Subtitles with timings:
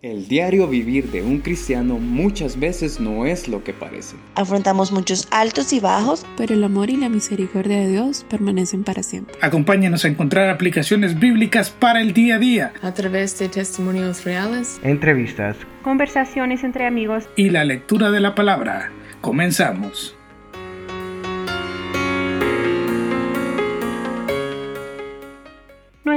[0.00, 4.14] El diario vivir de un cristiano muchas veces no es lo que parece.
[4.36, 9.02] Afrontamos muchos altos y bajos, pero el amor y la misericordia de Dios permanecen para
[9.02, 9.34] siempre.
[9.40, 12.72] Acompáñanos a encontrar aplicaciones bíblicas para el día a día.
[12.80, 18.92] A través de testimonios reales, entrevistas, conversaciones entre amigos y la lectura de la palabra.
[19.20, 20.17] Comenzamos.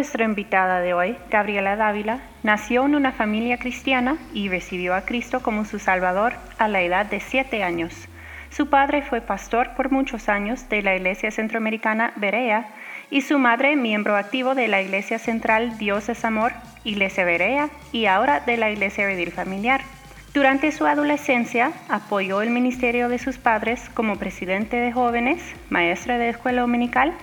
[0.01, 5.43] Nuestra invitada de hoy, Gabriela Dávila, nació en una familia cristiana y recibió a Cristo
[5.43, 7.93] como su Salvador a la edad de siete años.
[8.49, 12.65] Su padre fue pastor por muchos años de la Iglesia Centroamericana Berea
[13.11, 18.07] y su madre miembro activo de la Iglesia Central Dios es Amor, Iglesia Berea y
[18.07, 19.81] ahora de la Iglesia Redil Familiar.
[20.33, 26.29] Durante su adolescencia apoyó el ministerio de sus padres como presidente de jóvenes, maestra de
[26.29, 27.13] escuela dominical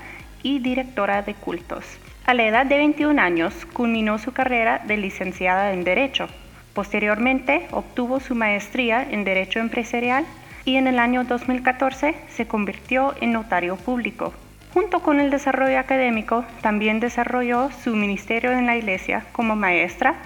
[0.45, 1.98] y directora de cultos.
[2.29, 6.29] A la edad de 21 años culminó su carrera de licenciada en Derecho.
[6.75, 10.27] Posteriormente obtuvo su maestría en Derecho Empresarial
[10.67, 14.35] y en el año 2014 se convirtió en notario público.
[14.75, 20.17] Junto con el desarrollo académico, también desarrolló su ministerio en la Iglesia como maestra,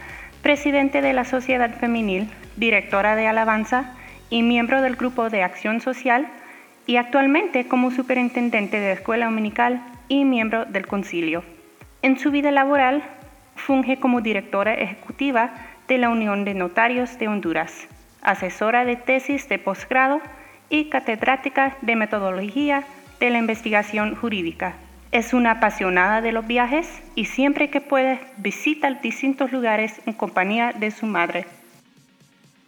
[0.42, 3.94] presidente de la Sociedad Femenil, directora de Alabanza
[4.28, 6.26] y miembro del Grupo de Acción Social,
[6.84, 11.44] y actualmente como superintendente de Escuela Dominical y miembro del Concilio.
[12.02, 13.04] En su vida laboral,
[13.54, 15.52] funge como directora ejecutiva
[15.86, 17.86] de la Unión de Notarios de Honduras,
[18.22, 20.20] asesora de tesis de posgrado
[20.68, 22.82] y catedrática de metodología
[23.20, 24.74] de la investigación jurídica.
[25.12, 30.72] Es una apasionada de los viajes y siempre que puede visita distintos lugares en compañía
[30.72, 31.46] de su madre.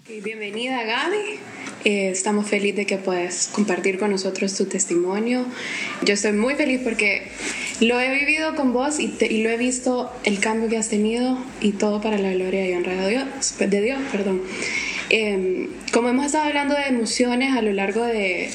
[0.06, 1.38] Bienvenida Gaby.
[1.86, 5.46] Eh, estamos felices de que puedas compartir con nosotros tu testimonio.
[6.02, 7.28] Yo estoy muy feliz porque
[7.80, 9.08] lo he vivido con vos y,
[9.42, 12.96] lo he visto el cambio que has tenido y todo para la gloria y honra
[12.96, 13.58] de Dios.
[13.58, 14.42] De Dios perdón.
[15.08, 18.50] Em, como hemos estado hablando de emociones a lo largo de,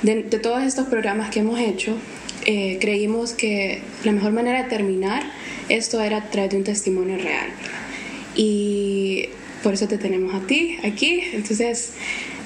[0.00, 1.98] de, todos estos programas que hemos hecho,
[2.46, 5.22] eh, creímos que la mejor manera de terminar
[5.68, 7.50] esto era a través de un testimonio real.
[8.34, 9.28] Y
[9.62, 11.22] por eso te tenemos a ti aquí.
[11.32, 11.92] Entonces,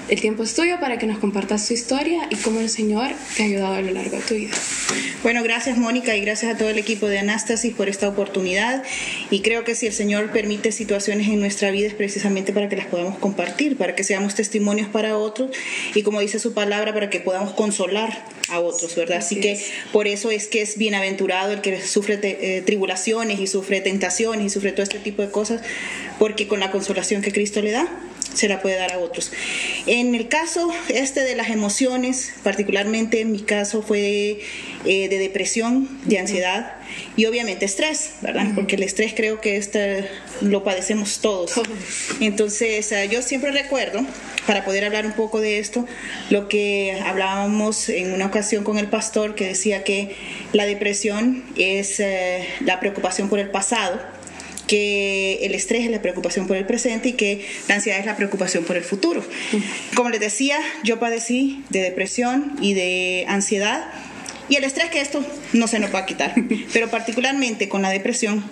[0.09, 3.43] el tiempo es tuyo para que nos compartas tu historia y cómo el Señor te
[3.43, 4.51] ha ayudado a lo largo de tu vida.
[5.23, 8.83] Bueno, gracias Mónica y gracias a todo el equipo de Anastasis por esta oportunidad.
[9.31, 12.77] Y creo que si el Señor permite situaciones en nuestra vida es precisamente para que
[12.77, 15.51] las podamos compartir, para que seamos testimonios para otros
[15.95, 19.19] y como dice su palabra, para que podamos consolar a otros, ¿verdad?
[19.19, 19.59] Así, que
[19.93, 24.51] por eso es que es bienaventurado el que sufre eh, tribulaciones y sufre tentaciones y
[24.51, 25.63] sufre todo este tipo de cosas,
[26.19, 27.89] porque con la consolación que Cristo le da,
[28.35, 29.33] se la puede dar a otros.
[29.87, 34.41] En el caso este de las emociones, particularmente en mi caso fue
[34.85, 36.75] eh, de depresión, de ansiedad
[37.17, 38.47] y obviamente estrés, ¿verdad?
[38.55, 40.09] Porque el estrés creo que este
[40.41, 41.53] lo padecemos todos.
[42.21, 44.05] Entonces eh, yo siempre recuerdo,
[44.47, 45.87] para poder hablar un poco de esto,
[46.31, 50.17] lo que hablábamos en una ocasión con el pastor que decía que
[50.53, 54.01] la depresión es eh, la preocupación por el pasado
[54.67, 58.17] que el estrés es la preocupación por el presente y que la ansiedad es la
[58.17, 59.25] preocupación por el futuro.
[59.95, 63.87] Como les decía, yo padecí de depresión y de ansiedad
[64.49, 66.35] y el estrés que esto no se nos va a quitar,
[66.73, 68.45] pero particularmente con la depresión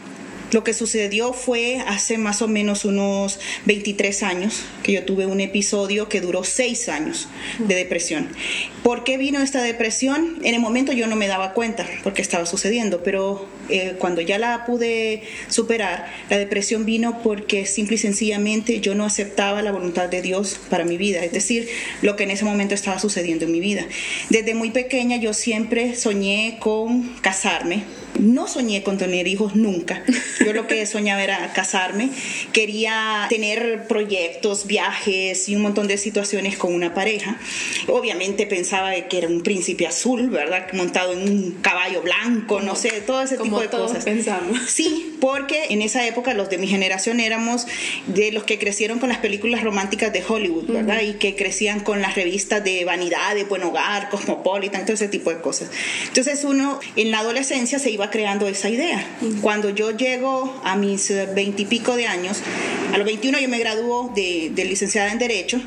[0.53, 5.41] lo que sucedió fue hace más o menos unos 23 años que yo tuve un
[5.41, 7.29] episodio que duró 6 años
[7.59, 8.29] de depresión.
[8.83, 10.39] ¿Por qué vino esta depresión?
[10.43, 14.39] En el momento yo no me daba cuenta porque estaba sucediendo, pero eh, cuando ya
[14.39, 20.09] la pude superar, la depresión vino porque simple y sencillamente yo no aceptaba la voluntad
[20.09, 21.69] de Dios para mi vida, es decir,
[22.03, 23.87] lo que en ese momento estaba sucediendo en mi vida.
[24.31, 27.85] Desde muy pequeña yo siempre soñé con casarme
[28.21, 30.03] no soñé con tener hijos nunca.
[30.45, 32.11] Yo lo que soñaba era casarme.
[32.53, 37.39] Quería tener proyectos, viajes y un montón de situaciones con una pareja.
[37.89, 40.67] Obviamente pensaba que era un príncipe azul, ¿verdad?
[40.73, 44.05] Montado en un caballo blanco, no sé, todo ese tipo de todos cosas.
[44.05, 44.59] pensamos.
[44.71, 47.67] Sí, porque en esa época los de mi generación éramos
[48.07, 51.01] de los que crecieron con las películas románticas de Hollywood, ¿verdad?
[51.03, 55.31] Y que crecían con las revistas de vanidad, de buen hogar, cosmopolitan, todo ese tipo
[55.31, 55.71] de cosas.
[56.07, 59.05] Entonces uno en la adolescencia se iba creando esa idea.
[59.41, 62.43] Cuando yo llego a mis eh, veintipico de años,
[62.93, 65.61] a los 21 yo me graduó de, de licenciada en Derecho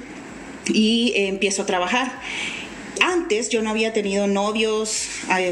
[0.68, 2.20] y eh, empiezo a trabajar.
[3.02, 5.08] Antes yo no había tenido novios,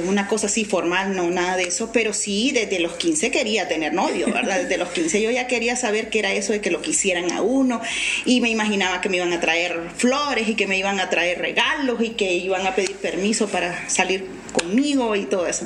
[0.06, 3.94] una cosa así formal, no, nada de eso, pero sí desde los 15 quería tener
[3.94, 4.62] novio, ¿verdad?
[4.62, 7.42] Desde los 15 yo ya quería saber qué era eso de que lo quisieran a
[7.42, 7.82] uno
[8.26, 11.40] y me imaginaba que me iban a traer flores y que me iban a traer
[11.40, 15.66] regalos y que iban a pedir permiso para salir conmigo y todo eso.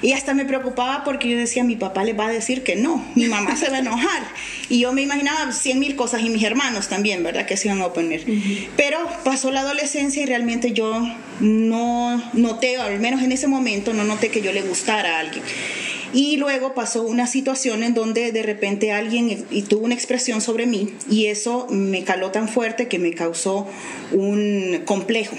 [0.00, 3.04] Y hasta me preocupaba porque yo decía, mi papá le va a decir que no,
[3.14, 4.22] mi mamá se va a enojar.
[4.68, 7.46] Y yo me imaginaba cien mil cosas y mis hermanos también, ¿verdad?
[7.46, 8.24] Que se iban a oponer.
[8.76, 11.06] Pero pasó la adolescencia y realmente yo
[11.40, 15.44] no noté, al menos en ese momento, no noté que yo le gustara a alguien.
[16.12, 20.66] Y luego pasó una situación en donde de repente alguien y tuvo una expresión sobre
[20.66, 23.66] mí y eso me caló tan fuerte que me causó
[24.12, 25.36] un complejo.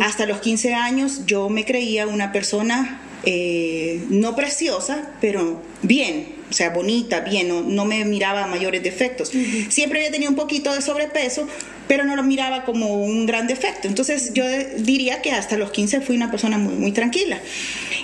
[0.00, 6.52] Hasta los 15 años yo me creía una persona eh, no preciosa, pero bien, o
[6.52, 9.30] sea, bonita, bien, no, me miraba mayores defectos.
[9.68, 11.46] Siempre había tenido un poquito de sobrepeso,
[11.88, 13.88] pero no lo miraba como un gran defecto.
[13.88, 14.44] Entonces yo
[14.76, 17.40] diría que hasta los 15 fui una persona muy, muy tranquila.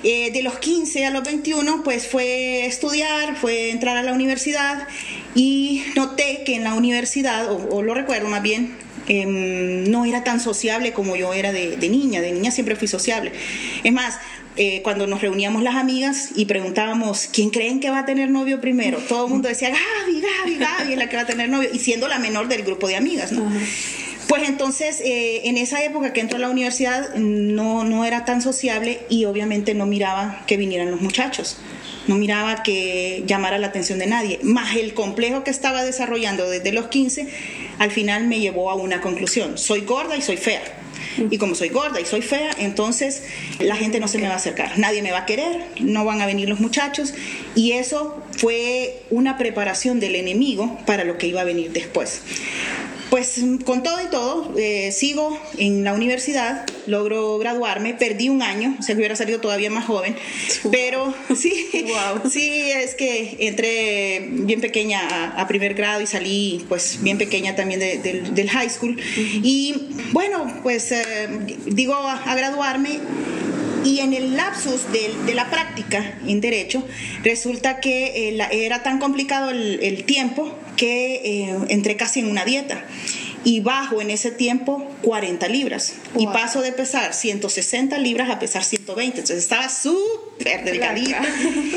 [0.03, 4.89] Eh, de los 15 a los 21, pues fue estudiar, fue entrar a la universidad
[5.35, 8.75] y noté que en la universidad, o, lo recuerdo más bien,
[9.07, 12.23] em, no era tan sociable como yo era de, de niña.
[12.23, 13.33] De niña siempre fui sociable.
[13.83, 14.19] Es más,
[14.57, 18.61] eh, cuando nos reuníamos las amigas y preguntábamos quién creen que va a tener novio
[18.61, 21.69] primero, todo el mundo decía Gaby, Gaby, Gaby es la que va a tener novio,
[21.73, 23.51] y siendo la menor del grupo de amigas, ¿no?
[24.29, 28.41] Pues entonces, eh, en esa época que entró a la universidad, no, no era tan
[28.41, 31.59] sociable y obviamente no miraba que vinieran los muchachos,
[32.07, 36.73] no miraba que llamara la atención de nadie, más el complejo que estaba desarrollando desde
[36.73, 37.29] los 15,
[37.79, 40.63] al final me llevó a una conclusión, soy gorda y soy fea
[41.31, 43.25] y como soy gorda y soy fea, entonces
[43.59, 44.79] la gente no se me va a acercar.
[44.79, 47.15] Nadie me va a querer, no van a venir los muchachos.
[47.55, 52.23] Y eso fue una preparación del enemigo para lo que iba a venir después.
[53.15, 58.75] Pues con todo y todo, eh, sigo en la universidad, logro graduarme, perdí un año,
[58.77, 60.17] o sea que hubiera salido todavía más joven,
[60.73, 61.71] pero sí,
[62.29, 67.79] sí, es que entré bien pequeña a, primer grado y salí pues bien pequeña también
[67.79, 69.01] del high school.
[69.45, 71.29] Y bueno, pues eh,
[71.67, 72.99] digo a, graduarme
[73.85, 76.85] y en el lapsus de, la práctica en derecho,
[77.23, 82.85] resulta que eh, era tan complicado el, tiempo que eh, entré casi en una dieta
[83.45, 85.95] y bajo en ese tiempo 40 libras.
[86.19, 89.21] Y paso de pesar 160 libras a pesar 120.
[89.21, 91.23] Entonces estaba súper delgadita.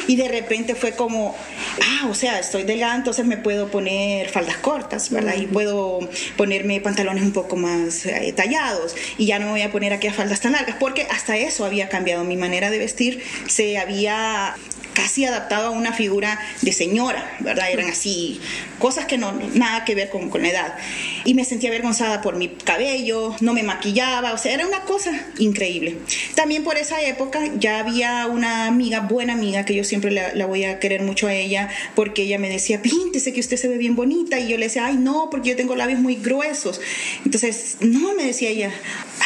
[0.07, 1.35] Y de repente fue como,
[1.81, 5.35] ah, o sea, estoy delgada, entonces me puedo poner faldas cortas, ¿verdad?
[5.35, 5.99] Y puedo
[6.37, 8.95] ponerme pantalones un poco más eh, tallados.
[9.17, 11.65] Y ya no me voy a poner aquí a faldas tan largas, porque hasta eso
[11.65, 13.21] había cambiado mi manera de vestir.
[13.47, 14.55] Se había
[14.97, 17.69] casi adaptado a una figura de señora, ¿verdad?
[17.71, 18.41] Eran así,
[18.79, 20.75] cosas que no, nada que ver con, con la edad.
[21.23, 25.11] Y me sentía avergonzada por mi cabello, no me maquillaba, o sea, era una cosa
[25.37, 25.97] increíble.
[26.33, 30.47] También por esa época ya había una amiga, buena amiga, que yo siempre la, la
[30.47, 33.77] voy a querer mucho a ella, porque ella me decía, píntese que usted se ve
[33.77, 36.81] bien bonita, y yo le decía, ay, no, porque yo tengo labios muy gruesos.
[37.23, 38.71] Entonces, no, me decía ella,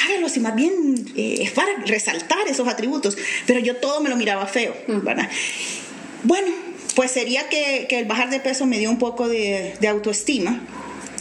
[0.04, 3.18] hágalo así, más bien eh, es para resaltar esos atributos,
[3.48, 5.30] pero yo todo me lo miraba feo, ¿verdad?
[6.24, 6.48] Bueno,
[6.96, 10.62] pues sería que, el bajar de peso me dio un poco de, autoestima.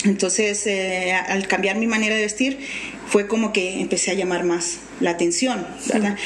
[0.04, 2.58] Entonces, eh, al cambiar mi manera de vestir,
[3.06, 6.16] fue como que empecé a llamar más la atención, ¿verdad?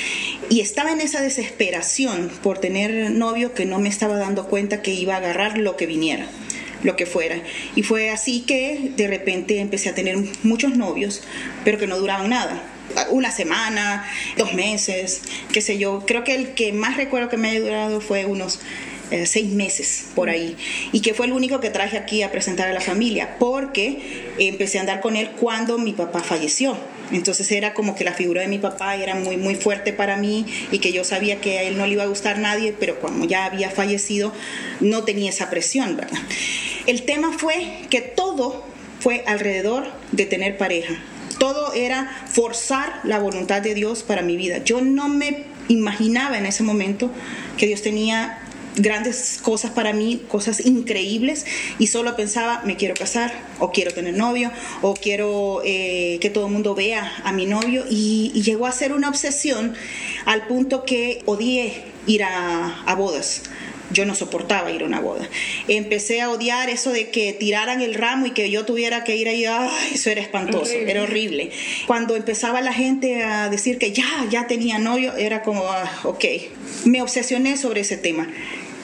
[0.48, 4.92] Y estaba en esa desesperación por tener novio que no me estaba dando cuenta que
[4.92, 6.26] iba a agarrar lo que viniera,
[6.82, 7.36] lo que fuera.
[7.74, 11.22] Y fue así que de repente empecé a tener muchos novios,
[11.64, 12.62] pero que no duraban nada
[13.10, 15.22] una semana, dos meses,
[15.52, 16.04] qué sé yo.
[16.06, 18.60] Creo que el que más recuerdo que me ha durado fue unos
[19.10, 20.56] eh, seis meses por ahí
[20.90, 24.78] y que fue el único que traje aquí a presentar a la familia porque empecé
[24.78, 26.76] a andar con él cuando mi papá falleció.
[27.12, 30.46] Entonces era como que la figura de mi papá era muy muy fuerte para mí
[30.72, 33.26] y que yo sabía que a él no le iba a gustar nadie, pero cuando
[33.26, 34.32] ya había fallecido
[34.80, 36.18] no tenía esa presión, ¿verdad?
[36.86, 38.64] El tema fue que todo
[39.00, 40.94] fue alrededor de tener pareja
[41.44, 44.64] todo era forzar la voluntad de Dios para mi vida.
[44.64, 47.10] Yo no me imaginaba en ese momento
[47.58, 48.38] que Dios tenía
[48.76, 51.44] grandes cosas para mí, cosas increíbles,
[51.78, 56.46] y solo pensaba, me quiero casar, o quiero tener novio, o quiero eh, que todo
[56.46, 59.74] el mundo vea a mi novio, y, llegó a ser una obsesión
[60.24, 63.42] al punto que odié ir a bodas
[63.94, 65.26] yo no soportaba ir a una boda.
[65.68, 69.28] Empecé a odiar eso de que tiraran el ramo y que yo tuviera que ir
[69.28, 69.46] ahí,
[69.94, 71.50] eso era espantoso, era horrible.
[71.86, 76.24] Cuando empezaba la gente a decir que ya, ya tenía novio, era como, ah, ok,
[76.84, 78.28] me obsesioné sobre ese tema.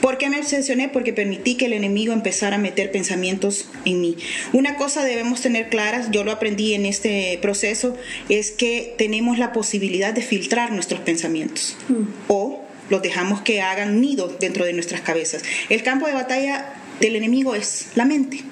[0.00, 0.88] ¿Por qué me obsesioné?
[0.88, 4.16] Porque permití que el enemigo empezara a meter pensamientos en mí.
[4.54, 7.94] Una cosa debemos tener claras, yo lo aprendí en este proceso,
[8.30, 11.76] es que tenemos la posibilidad de filtrar nuestros pensamientos.
[11.88, 12.04] Mm.
[12.28, 15.42] O los dejamos que hagan nido dentro de nuestras cabezas.
[15.68, 18.42] El campo de batalla del enemigo es la mente.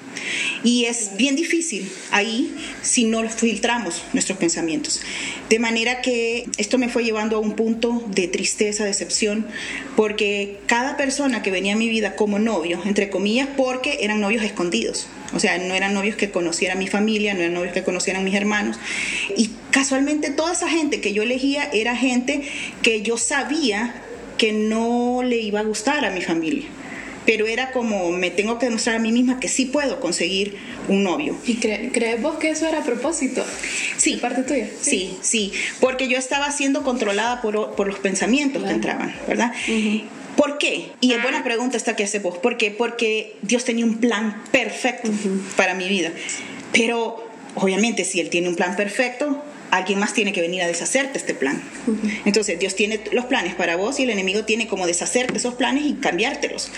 [0.63, 5.01] Y es bien difícil ahí si no filtramos nuestros pensamientos.
[5.49, 9.47] De manera que esto me fue llevando a un punto de tristeza, decepción,
[9.95, 14.43] porque cada persona que venía a mi vida como novio, entre comillas, porque eran novios
[14.43, 15.07] escondidos.
[15.33, 18.35] O sea, no eran novios que conocieran mi familia, no eran novios que conocieran mis
[18.35, 18.77] hermanos.
[19.37, 22.41] Y casualmente toda esa gente que yo elegía era gente
[22.81, 23.93] que yo sabía
[24.39, 26.67] que no le iba a gustar a mi familia
[27.29, 31.03] pero era como me tengo que demostrar a mí misma que sí puedo conseguir un
[31.03, 31.37] novio.
[31.45, 33.45] ¿Y crees vos que eso era a propósito?
[33.97, 34.15] Sí.
[34.15, 34.67] parte tuya?
[34.81, 39.53] Sí, sí, porque yo estaba siendo controlada por, por los pensamientos que entraban, ¿verdad?
[40.35, 40.89] ¿Por qué?
[41.01, 42.35] Y es buena pregunta esta que hace vos.
[42.39, 42.71] ¿Por qué?
[42.71, 45.11] Porque Dios tenía un plan perfecto
[45.55, 46.11] para mi vida.
[46.73, 51.17] Pero obviamente si Él tiene un plan perfecto, alguien más tiene que venir a deshacerte
[51.17, 51.61] este plan.
[52.25, 55.85] Entonces Dios tiene los planes para vos y el enemigo tiene como deshacerte esos planes
[55.85, 56.71] y cambiártelos.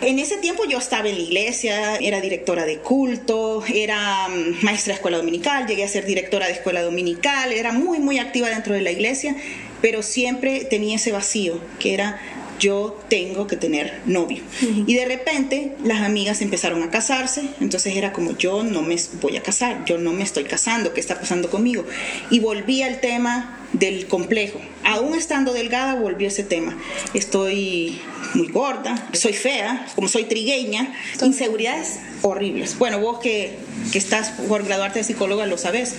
[0.00, 4.92] En ese tiempo yo estaba en la iglesia, era directora de culto, era mm, maestra
[4.92, 8.74] de escuela dominical, llegué a ser directora de escuela dominical, era muy, muy activa dentro
[8.74, 9.34] de la iglesia,
[9.82, 12.20] pero siempre tenía ese vacío, que era
[12.58, 14.42] yo tengo que tener novio.
[14.60, 19.36] Y de repente las amigas empezaron a casarse, entonces era como yo no me voy
[19.36, 21.84] a casar, yo no me estoy casando, ¿qué está pasando conmigo?
[22.30, 24.60] Y volví al tema del complejo.
[24.84, 26.76] Aún estando delgada, volvió ese tema.
[27.14, 28.00] Estoy
[28.34, 30.92] muy gorda, soy fea, como soy trigueña,
[31.22, 32.78] inseguridades horribles.
[32.78, 33.56] Bueno, vos que,
[33.92, 35.94] que estás por graduarte de psicóloga lo sabes.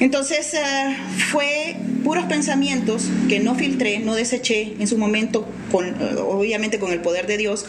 [0.00, 0.96] Entonces, eh,
[1.30, 6.92] fue puros pensamientos que no filtré, no deseché en su momento, con, eh, obviamente con
[6.92, 7.66] el poder de Dios,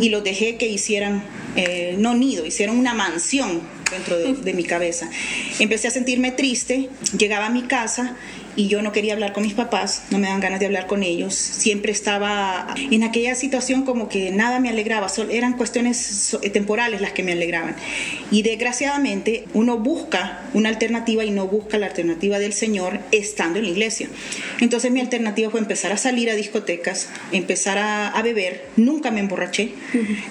[0.00, 1.22] y los dejé que hicieran,
[1.56, 5.08] eh, no nido, hicieron una mansión dentro de, de mi cabeza.
[5.58, 8.16] Empecé a sentirme triste, llegaba a mi casa
[8.58, 11.04] y yo no quería hablar con mis papás, no me dan ganas de hablar con
[11.04, 11.32] ellos.
[11.36, 17.22] Siempre estaba en aquella situación como que nada me alegraba, eran cuestiones temporales las que
[17.22, 17.76] me alegraban.
[18.32, 23.66] Y desgraciadamente uno busca una alternativa y no busca la alternativa del Señor estando en
[23.66, 24.08] la iglesia.
[24.60, 28.66] Entonces mi alternativa fue empezar a salir a discotecas, empezar a, beber.
[28.76, 29.70] Nunca me emborraché,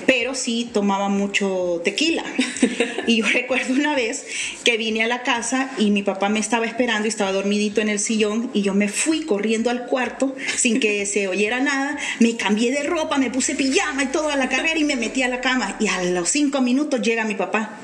[0.05, 2.25] pero sí tomaba mucho tequila.
[3.07, 4.25] y yo recuerdo una vez
[4.65, 7.87] que vine a la casa y mi papá me estaba esperando y estaba dormidito en
[7.87, 8.16] el sillón
[8.53, 12.83] y yo me fui corriendo al cuarto sin que se oyera nada, me cambié de
[12.83, 15.75] ropa, me puse pijama y todo a la carrera y me metí a la cama
[15.79, 17.79] y a los cinco minutos llega mi papá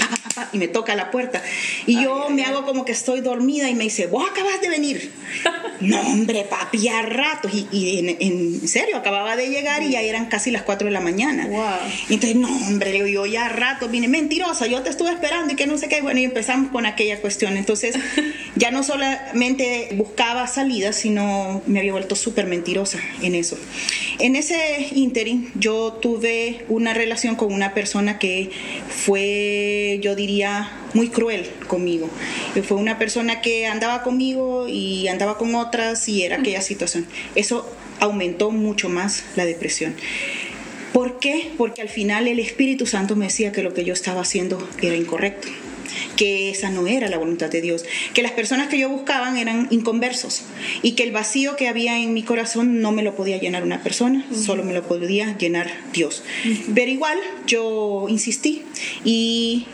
[0.52, 1.42] y me toca la puerta
[1.86, 5.12] y yo me hago como que estoy dormida y me dice, vos acabas de venir.
[5.82, 10.52] no, hombre, papi, ya ratos y, en, serio, acababa de llegar y ya eran casi
[10.52, 11.48] las 4 de la mañana.
[12.10, 15.68] Y entonces, no, hombre, yo ya rato vine, mentirosa, yo te estuve esperando y que
[15.68, 16.02] no sé qué.
[16.02, 17.58] Bueno, y empezamos con aquella cuestión.
[17.58, 17.96] Entonces,
[18.56, 23.58] ya no solamente buscar salida, sino me había vuelto súper mentirosa en eso.
[24.20, 28.52] En ese interim yo tuve una relación con una persona que
[28.90, 32.10] fue, yo diría, muy cruel conmigo.
[32.64, 37.06] Fue una persona que andaba conmigo y andaba con otras y era aquella situación.
[37.36, 39.96] Eso aumentó mucho más la depresión.
[40.92, 41.52] ¿Por qué?
[41.58, 44.96] Porque al final el Espíritu Santo me decía que lo que yo estaba haciendo era
[44.96, 45.48] incorrecto
[46.16, 49.68] que esa no era la voluntad de Dios, que las personas que yo buscaban eran
[49.72, 50.44] inconversos
[50.82, 53.84] y que el vacío que había en mi corazón no me lo podía llenar una
[53.84, 56.24] persona, solo me lo podía llenar Dios.
[56.74, 58.64] Pero igual yo insistí
[59.04, 59.68] y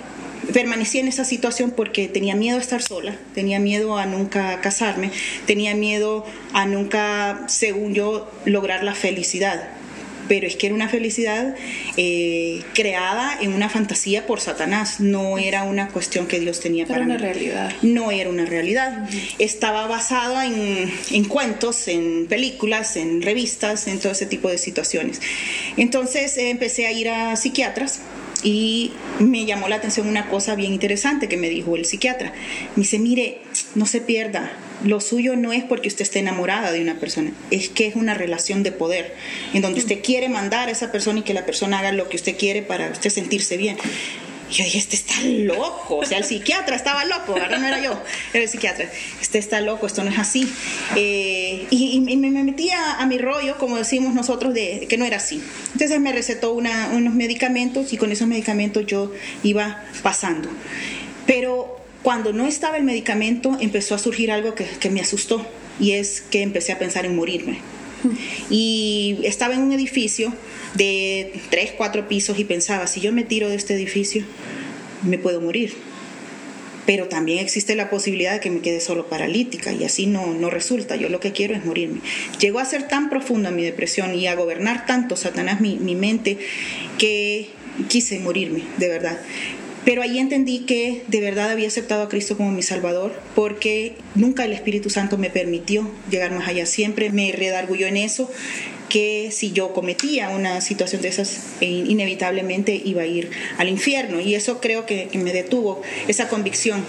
[0.53, 5.12] permanecí en esa situación porque tenía miedo a estar sola, tenía miedo a nunca casarme,
[5.46, 9.69] tenía miedo a nunca, según yo, lograr la felicidad
[10.29, 11.55] pero es que era una felicidad
[11.98, 17.00] eh, creada en una fantasía por Satanás, no era una cuestión que Dios tenía para
[17.00, 17.74] era una realidad.
[17.81, 19.09] No era una realidad.
[19.39, 25.19] Estaba basada en, en, cuentos, en películas, en revistas, en todo ese tipo de situaciones.
[25.75, 28.01] Entonces eh, empecé a ir a psiquiatras
[28.43, 32.33] y me llamó la atención una cosa bien interesante que me dijo el psiquiatra.
[32.75, 33.41] Me dice, mire,
[33.75, 34.51] no se pierda,
[34.83, 38.13] lo suyo no es porque usted esté enamorada de una persona, es que es una
[38.13, 39.15] relación de poder,
[39.53, 42.17] en donde usted quiere mandar a esa persona y que la persona haga lo que
[42.17, 43.77] usted quiere para usted sentirse bien.
[44.50, 47.79] Y yo dije, este está loco, o sea, el psiquiatra estaba loco, ahora no era
[47.81, 48.01] yo,
[48.33, 48.89] era el psiquiatra,
[49.21, 50.51] este está loco, esto no es así.
[50.95, 55.43] Eh, y, me metí a, mi rollo, como decimos nosotros, de que no era así.
[55.74, 59.12] Entonces me recetó unos medicamentos y con esos medicamentos yo
[59.43, 60.50] iba pasando.
[61.27, 65.46] Pero cuando no estaba el medicamento, empezó a surgir algo que, me asustó
[65.79, 67.60] y es que empecé a pensar en morirme.
[68.50, 70.34] Y estaba en un edificio
[70.74, 74.24] de tres, cuatro pisos y pensaba, si yo me tiro de este edificio,
[75.03, 75.74] me puedo morir.
[76.86, 80.50] Pero también existe la posibilidad de que me quede solo paralítica y así no, no
[80.50, 80.96] resulta.
[80.96, 82.00] Yo lo que quiero es morirme.
[82.39, 86.39] Llegó a ser tan profunda mi depresión y a gobernar tanto Satanás mi, mi mente
[86.98, 87.50] que
[87.89, 89.20] quise morirme, de verdad.
[89.86, 94.45] Pero ahí entendí que de verdad había aceptado a Cristo como mi Salvador, porque nunca
[94.45, 96.65] el Espíritu Santo me permitió llegar más allá.
[96.65, 98.29] Siempre me redargulló en eso,
[98.89, 104.19] que si yo cometía una situación de esas, e inevitablemente iba a ir al infierno.
[104.19, 106.83] Y eso creo que, que me detuvo, esa convicción.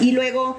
[0.00, 0.58] Y luego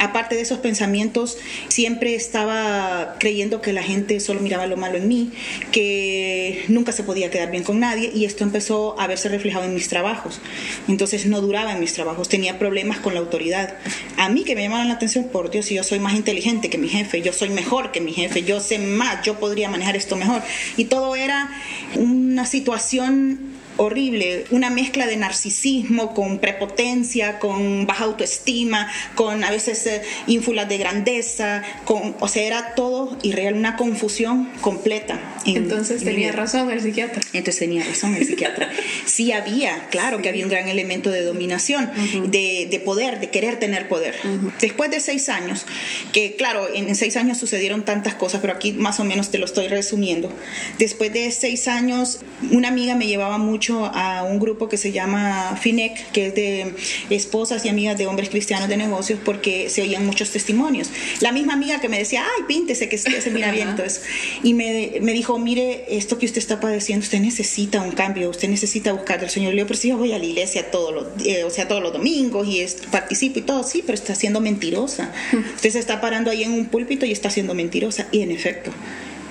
[0.00, 1.36] aparte de esos pensamientos,
[1.68, 5.30] siempre estaba creyendo que la gente solo miraba lo malo en mí,
[5.72, 9.74] que nunca se podía quedar bien con nadie y esto empezó a verse reflejado en
[9.74, 10.40] mis trabajos.
[10.88, 13.76] Entonces no duraba en mis trabajos, tenía problemas con la autoridad.
[14.16, 16.78] A mí que me llamaban la atención, por Dios, si yo soy más inteligente que
[16.78, 20.16] mi jefe, yo soy mejor que mi jefe, yo sé más, yo podría manejar esto
[20.16, 20.42] mejor.
[20.78, 21.50] Y todo era
[21.96, 23.49] una situación
[23.80, 30.68] horrible, una mezcla de narcisismo con prepotencia, con baja autoestima, con a veces eh, ínfulas
[30.68, 35.18] de grandeza, con, o sea, era todo irreal, una confusión completa.
[35.46, 37.22] Entonces tenía razón el psiquiatra.
[37.32, 38.70] Entonces tenía razón el psiquiatra.
[39.06, 41.90] sí había, claro que había un gran elemento de dominación,
[42.26, 44.14] de, poder, de querer tener poder.
[44.60, 45.64] Después de seis años,
[46.12, 49.46] que claro, en, seis años sucedieron tantas cosas, pero aquí más o menos te lo
[49.46, 50.30] estoy resumiendo.
[50.78, 52.20] Después de seis años,
[52.50, 56.74] una amiga me llevaba mucho a un grupo que se llama FINEC, que es de
[57.10, 60.90] esposas y amigas de hombres cristianos de negocios, porque se oían muchos testimonios.
[61.20, 64.02] La misma amiga que me decía, ay, píntese, que, se mira bien, entonces,
[64.42, 68.48] y me, me, dijo, mire, esto que usted está padeciendo, usted necesita un cambio, usted
[68.48, 69.52] necesita buscar al Señor.
[69.52, 71.82] Le digo, pero si yo voy a la iglesia todos los, eh, o sea, todos
[71.82, 75.12] los domingos y participo y todo, sí, pero está siendo mentirosa.
[75.54, 78.06] Usted se está parando ahí en un púlpito y está siendo mentirosa.
[78.12, 78.72] Y en efecto,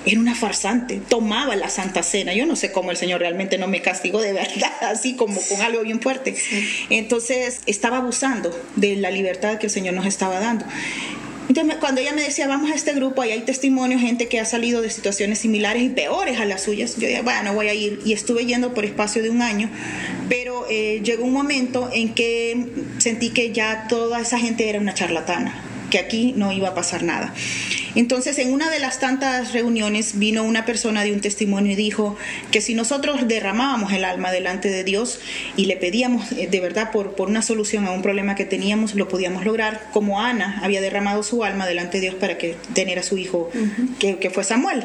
[0.06, 2.32] era una farsante, tomaba la Santa Cena.
[2.34, 5.60] Yo no sé cómo el Señor realmente no me castigó de verdad, así como con
[5.60, 6.34] algo bien fuerte.
[6.88, 10.64] Entonces estaba abusando de la libertad que el Señor nos estaba dando.
[11.50, 14.44] Entonces, cuando ella me decía, vamos a este grupo, ahí hay testimonios, gente que ha
[14.44, 17.98] salido de situaciones similares y peores a las suyas, yo dije, bueno, voy a ir.
[18.04, 19.68] Y estuve yendo por espacio de un año,
[20.28, 22.66] pero eh, llegó un momento en que
[22.98, 27.02] sentí que ya toda esa gente era una charlatana, que aquí no iba a pasar
[27.02, 27.34] nada.
[27.94, 32.16] Entonces, en una de las tantas reuniones vino una persona de un testimonio y dijo
[32.52, 35.18] que si nosotros derramábamos el alma delante de Dios
[35.56, 38.94] y le pedíamos eh, de verdad por, por una solución a un problema que teníamos,
[38.94, 42.98] lo podíamos lograr, como Ana había derramado su alma delante de Dios para que tener
[42.98, 43.50] a su hijo,
[43.98, 44.84] que, que, fue Samuel.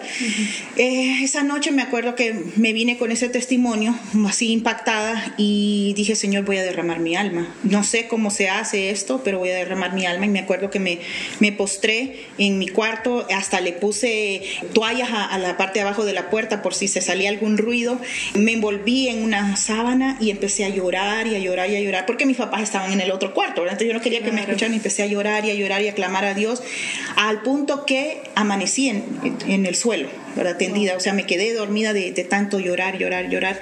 [0.77, 3.95] Eh, esa noche me acuerdo que me vine con ese testimonio,
[4.27, 7.53] así impactada, y dije, Señor, voy a derramar mi alma.
[7.63, 10.25] No sé cómo se hace esto, pero voy a derramar mi alma.
[10.25, 10.94] Y me acuerdo que me,
[11.39, 14.41] me postré en mi cuarto hasta le puse
[14.73, 17.99] toallas a, la parte de abajo de la puerta por si se salía algún ruido.
[18.33, 22.05] Me envolví en una sábana y empecé a llorar y a llorar y a llorar,
[22.05, 24.73] porque mis papás estaban en el otro cuarto, entonces yo no quería que me escucharan
[24.73, 26.63] y empecé a llorar y a llorar y a clamar a Dios,
[27.15, 29.03] al punto que amanecí en,
[29.47, 30.57] en el suelo, ¿verdad?
[30.57, 33.59] Tendida, o sea, me quedé dormida de, de tanto llorar, llorar, llorar.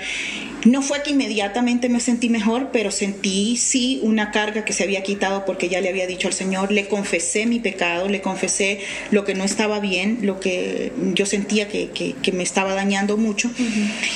[0.65, 5.03] No fue que inmediatamente me sentí mejor, pero sentí sí una carga que se había
[5.03, 8.79] quitado porque ya le había dicho al Señor, le confesé mi pecado, le confesé
[9.11, 13.51] lo que no estaba bien, lo que yo sentía que, que, me estaba dañando mucho.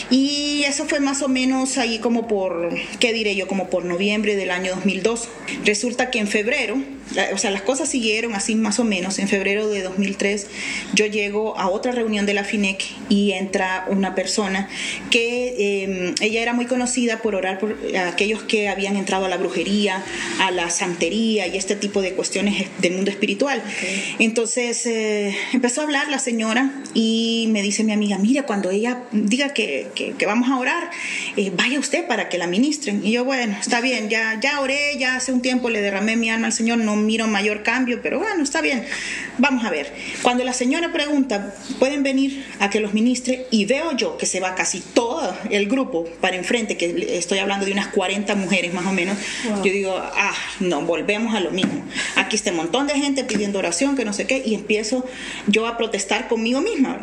[0.10, 3.48] Y eso fue más o menos ahí como por, ¿qué diré yo?
[3.48, 5.28] Como por noviembre del año 2002.
[5.65, 6.82] Resulta que en febrero,
[7.34, 9.20] o sea, las cosas siguieron así más o menos.
[9.20, 10.48] En febrero de 2003
[10.93, 14.67] yo llego a otra reunión de la FINEC y entra una persona
[15.12, 19.38] que eh, ella era muy conocida por orar por aquellos que habían entrado a la
[19.38, 20.03] brujería,
[20.39, 23.62] a la santería y este tipo de cuestiones del mundo espiritual.
[24.19, 29.03] Entonces eh, empezó a hablar la señora y me dice mi amiga, mira, cuando ella
[29.12, 30.89] diga que, que, vamos a orar,
[31.36, 33.05] eh, vaya usted para que la ministren.
[33.05, 36.29] Y yo, bueno, está bien, ya, ya oré, ya hace un tiempo le derramé mi
[36.29, 38.86] alma al Señor, no miro mayor cambio, pero bueno, está bien,
[39.38, 39.93] vamos a ver.
[40.21, 43.45] Cuando la señora pregunta, ¿pueden venir a que los ministre?
[43.52, 47.65] Y veo yo que se va casi todo el grupo para enfrente, que estoy hablando
[47.65, 49.17] de unas 40 mujeres más o menos,
[49.63, 51.84] yo digo, ah, no, volvemos a lo mismo.
[52.15, 55.06] Aquí está un montón de gente pidiendo oración, que no sé qué, y empiezo
[55.47, 57.00] yo a protestar conmigo misma.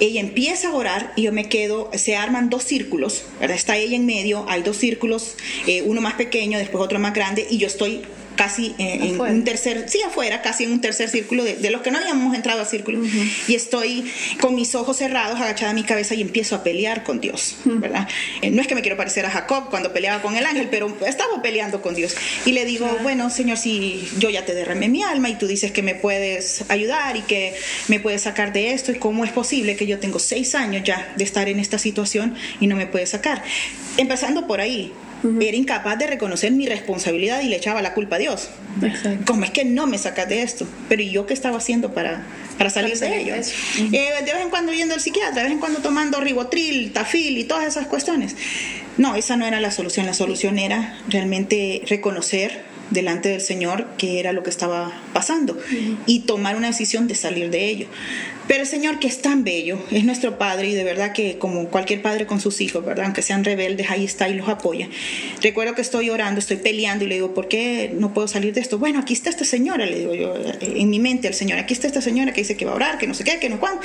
[0.00, 3.56] Ella empieza a orar y yo me quedo, se arman dos círculos, ¿verdad?
[3.56, 7.46] está ella en medio, hay dos círculos, eh, uno más pequeño, después otro más grande,
[7.48, 8.02] y yo estoy
[8.34, 11.98] casi en, un tercer, sí, afuera, casi en un tercer círculo de, los que no
[11.98, 13.00] habíamos entrado a círculo.
[13.48, 17.56] Y estoy con mis ojos cerrados, agachada mi cabeza y empiezo a pelear con Dios,
[17.64, 18.08] ¿verdad?
[18.42, 20.94] Eh, no es que me quiero parecer a Jacob cuando peleaba con el ángel, pero
[21.06, 22.14] estaba peleando con Dios.
[22.44, 25.72] Y le digo, bueno, Señor, si yo ya te derramé mi alma y tú dices
[25.72, 27.54] que me puedes ayudar y que
[27.88, 31.12] me puedes sacar de esto, ¿y cómo es posible que yo tengo seis años ya
[31.16, 33.42] de estar en esta situación y no me puedes sacar?
[33.96, 34.92] Empezando por ahí,
[35.40, 38.48] era incapaz de reconocer mi responsabilidad y le echaba la culpa a Dios.
[39.26, 40.66] ¿Cómo es que no me sacas de esto?
[40.88, 42.24] Pero ¿y yo qué estaba haciendo para,
[42.58, 43.34] para salir de ello?
[43.34, 43.42] Eh,
[43.90, 47.44] de vez en cuando yendo al psiquiatra, de vez en cuando tomando ribotril, tafil y
[47.44, 48.36] todas esas cuestiones.
[48.96, 50.06] No, esa no era la solución.
[50.06, 55.58] La solución era realmente reconocer delante del Señor que era lo que estaba pasando
[56.06, 57.86] y tomar una decisión de salir de ello.
[58.46, 61.68] Pero el Señor que es tan bello, es nuestro Padre y de verdad que como
[61.68, 63.06] cualquier padre con sus hijos, ¿verdad?
[63.06, 64.88] Aunque sean rebeldes, ahí está y los apoya.
[65.40, 68.60] Recuerdo que estoy orando, estoy peleando y le digo, ¿por qué no puedo salir de
[68.60, 68.78] esto?
[68.78, 71.86] Bueno, aquí está esta señora, le digo yo, en mi mente al Señor, aquí está
[71.86, 73.80] esta señora que dice que va a orar, que no sé qué, que no cuándo.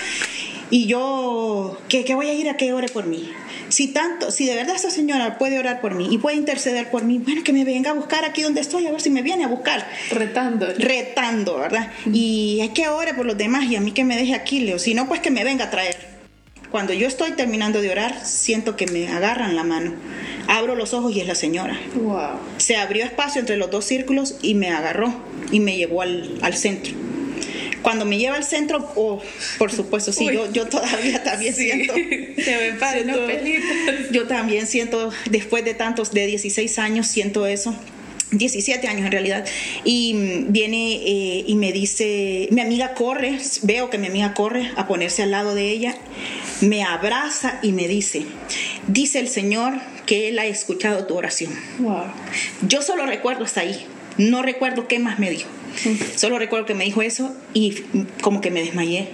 [0.70, 3.30] Y yo, que, que voy a ir a que ore por mí.
[3.70, 7.04] Si tanto, si de verdad esta señora puede orar por mí y puede interceder por
[7.04, 9.46] mí, bueno, que me venga a buscar aquí donde estoy, a ver si me viene
[9.46, 9.88] a buscar.
[10.12, 10.68] Retando.
[10.78, 11.92] Retando, ¿verdad?
[12.12, 14.80] Y hay que ore por los demás y a mí que me deje aquí, Leo.
[14.80, 16.20] Si no, pues que me venga a traer.
[16.72, 19.94] Cuando yo estoy terminando de orar, siento que me agarran la mano.
[20.48, 21.80] Abro los ojos y es la señora.
[21.96, 22.40] Wow.
[22.58, 25.14] Se abrió espacio entre los dos círculos y me agarró
[25.52, 26.94] y me llevó al, al centro.
[27.82, 29.22] Cuando me lleva al centro, oh,
[29.58, 31.64] por supuesto, sí, yo, yo todavía también Sí.
[31.66, 31.94] siento.
[31.94, 34.12] Se me paran los pelitos.
[34.12, 37.76] Yo también siento, después de tantos, de 16 años, siento eso.
[38.32, 39.44] 17 años en realidad,
[39.84, 44.72] y mm, viene eh, y me dice, mi amiga corre, veo que mi amiga corre
[44.76, 45.96] a ponerse al lado de ella,
[46.62, 48.26] me abraza y me dice,
[48.88, 49.74] dice el Señor
[50.06, 51.52] que Él ha escuchado tu oración.
[51.80, 52.04] Wow.
[52.68, 53.84] Yo solo recuerdo hasta ahí,
[54.20, 55.50] no recuerdo qué más me dijo.
[56.16, 57.76] Solo recuerdo que me dijo eso y
[58.22, 59.10] como que me desmayé.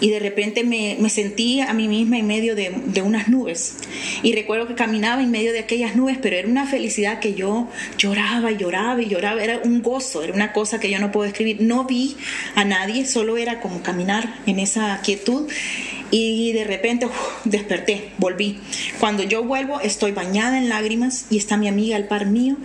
[0.00, 3.78] Y de repente me, me sentí a mí misma en medio de, de, unas nubes.
[4.22, 7.68] Y recuerdo que caminaba en medio de aquellas nubes, pero era una felicidad que yo
[7.96, 9.42] lloraba y lloraba y lloraba.
[9.42, 11.62] Era un gozo, era una cosa que yo no puedo describir.
[11.62, 12.16] No vi
[12.54, 15.48] a nadie, solo era como caminar en esa quietud.
[16.10, 18.58] Y de repente uf, desperté, volví.
[18.98, 22.56] Cuando yo vuelvo estoy bañada en lágrimas y está mi amiga al par mío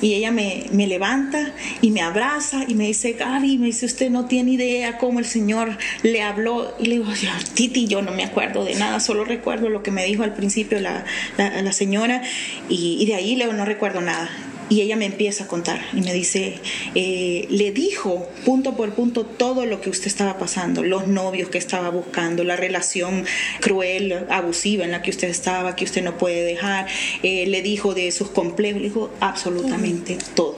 [0.00, 4.08] y ella me, me levanta y me abraza y me dice, Gaby, me dice, usted
[4.08, 6.74] no tiene idea cómo el Señor le habló.
[6.78, 7.12] Y le digo,
[7.54, 10.80] Titi, yo no me acuerdo de nada, solo recuerdo lo que me dijo al principio
[10.80, 11.04] la,
[11.36, 12.22] la, señora
[12.68, 14.30] y, y de ahí luego no recuerdo nada.
[14.68, 16.54] Y ella me empieza a contar y me dice,
[16.94, 21.58] eh, le dijo punto por punto todo lo que usted estaba pasando, los novios que
[21.58, 23.24] estaba buscando, la relación
[23.60, 26.86] cruel, abusiva en la que usted estaba, que usted no puede dejar,
[27.22, 30.56] eh, le dijo de sus complejos, le dijo absolutamente todo.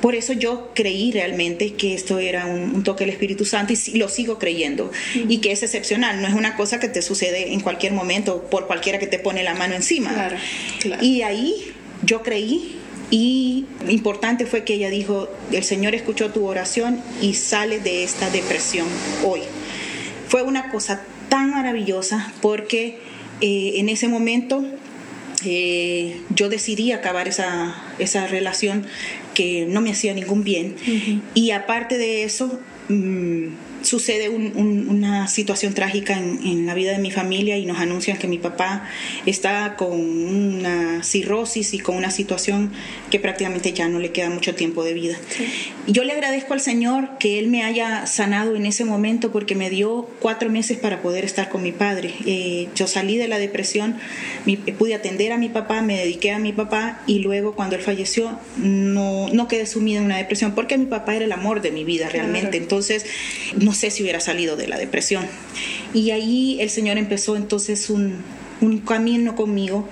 [0.00, 3.98] Por eso yo creí realmente que esto era un, un toque del Espíritu Santo y
[3.98, 7.60] lo sigo creyendo y que es excepcional, no es una cosa que te sucede en
[7.60, 10.12] cualquier momento por cualquiera que te pone la mano encima.
[10.12, 10.36] Claro,
[10.80, 11.04] claro.
[11.04, 12.76] Y ahí yo creí
[13.10, 18.30] y importante fue que ella dijo, el Señor escuchó tu oración y sale de esta
[18.30, 18.86] depresión
[19.24, 19.40] hoy.
[20.28, 22.98] Fue una cosa tan maravillosa porque
[23.40, 24.64] eh, en ese momento
[25.44, 28.86] eh, yo decidí acabar esa, esa relación
[29.34, 30.74] que no me hacía ningún bien.
[30.80, 31.20] Uh -huh.
[31.34, 33.48] Y aparte de eso, mmm,
[33.82, 37.78] sucede un, un, una situación trágica en, en, la vida de mi familia y nos
[37.78, 38.88] anuncian que mi papá
[39.24, 42.72] está con una cirrosis y con una situación
[43.10, 45.16] que prácticamente ya no le queda mucho tiempo de vida.
[45.28, 45.46] Sí.
[45.86, 49.70] Yo le agradezco al Señor que Él me haya sanado en ese momento porque me
[49.70, 52.12] dio cuatro meses para poder estar con mi padre.
[52.26, 53.96] Eh, yo salí de la depresión,
[54.44, 57.82] mi, pude atender a mi papá, me dediqué a mi papá y luego cuando él
[57.82, 61.70] falleció no, no quedé sumida en una depresión porque mi papá era el amor de
[61.70, 62.50] mi vida realmente.
[62.50, 62.62] Claro.
[62.64, 63.06] Entonces,
[63.66, 65.26] no sé si hubiera salido de la depresión.
[65.92, 68.22] Y ahí el Señor empezó entonces un,
[68.60, 69.88] un camino conmigo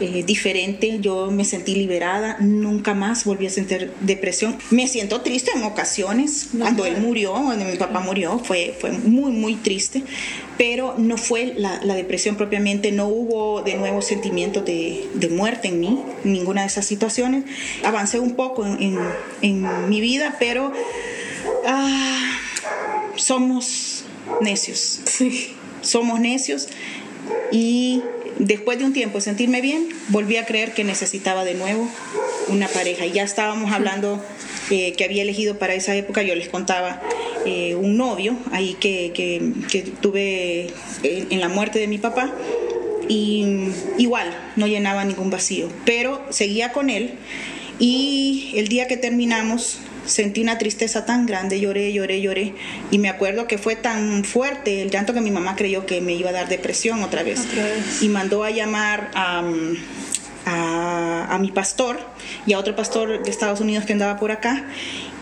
[0.00, 0.98] eh, diferente.
[1.00, 4.56] Yo me sentí liberada, nunca más volví a sentir depresión.
[4.70, 6.54] Me siento triste en ocasiones.
[6.54, 10.04] No, cuando él murió, cuando mi papá murió, fue, fue muy, muy triste.
[10.56, 15.68] Pero no fue la, la depresión propiamente, no hubo de nuevo sentimientos de, de, muerte
[15.68, 17.44] en mí, ninguna de esas situaciones.
[17.84, 18.98] Avancé un poco en, en,
[19.42, 20.72] en mi vida, pero.
[21.66, 22.17] Ah,
[23.18, 24.04] somos
[24.40, 25.00] necios.
[25.04, 25.54] Sí.
[25.80, 26.68] Somos necios
[27.52, 28.02] y
[28.38, 31.88] después de un tiempo de sentirme bien, volví a creer que necesitaba de nuevo
[32.48, 33.06] una pareja.
[33.06, 34.22] Y ya estábamos hablando
[34.70, 37.00] eh, que había elegido para esa época, yo les contaba
[37.46, 40.68] eh, un novio ahí que, que, que tuve
[41.02, 42.32] en, en la muerte de mi papá
[43.08, 47.14] y igual no llenaba ningún vacío, pero seguía con él
[47.78, 52.54] y el día que terminamos sentí una tristeza tan grande, lloré, lloré, lloré.
[52.90, 56.14] Y me acuerdo que fue tan fuerte el llanto que mi mamá creyó que me
[56.14, 57.40] iba a dar depresión otra vez.
[57.40, 58.02] Otra vez.
[58.02, 59.42] Y mandó a llamar a,
[60.46, 62.00] a, a, mi pastor
[62.46, 64.64] y a otro pastor de Estados Unidos que andaba por acá.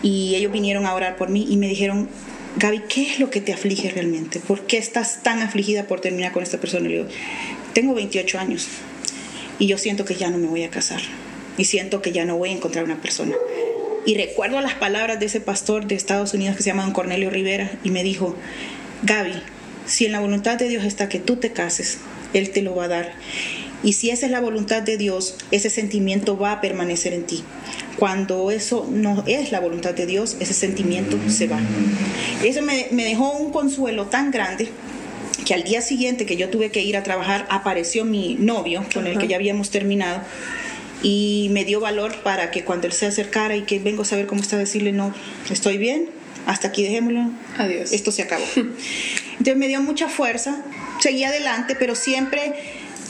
[0.01, 2.09] Y ellos vinieron a orar por mí y me dijeron,
[2.57, 4.39] Gaby, ¿qué es lo que te aflige realmente?
[4.39, 6.87] ¿Por qué estás tan afligida por terminar con esta persona?
[6.87, 7.09] Y le digo,
[7.73, 8.67] tengo 28 años
[9.59, 11.01] y yo siento que ya no me voy a casar.
[11.57, 13.35] Y siento que ya no voy a encontrar una persona.
[14.07, 17.29] Y recuerdo las palabras de ese pastor de Estados Unidos que se llama Don Cornelio
[17.29, 18.37] Rivera y me dijo,
[19.03, 19.33] Gaby,
[19.85, 21.97] si en la voluntad de Dios está que tú te cases,
[22.33, 23.11] Él te lo va a dar.
[23.83, 27.43] Y si esa es la voluntad de Dios, ese sentimiento va a permanecer en ti.
[27.97, 31.59] Cuando eso no es la voluntad de Dios, ese sentimiento se va.
[32.45, 34.69] Eso me, me dejó un consuelo tan grande
[35.45, 39.05] que al día siguiente que yo tuve que ir a trabajar apareció mi novio con
[39.05, 40.21] el que ya habíamos terminado
[41.03, 44.27] y me dio valor para que cuando él se acercara y que vengo a saber
[44.27, 45.13] cómo está, decirle, no,
[45.49, 46.09] estoy bien,
[46.45, 47.91] hasta aquí dejémoslo, Adiós.
[47.91, 48.45] esto se acabó.
[48.55, 50.63] Entonces me dio mucha fuerza,
[50.99, 52.53] seguí adelante, pero siempre,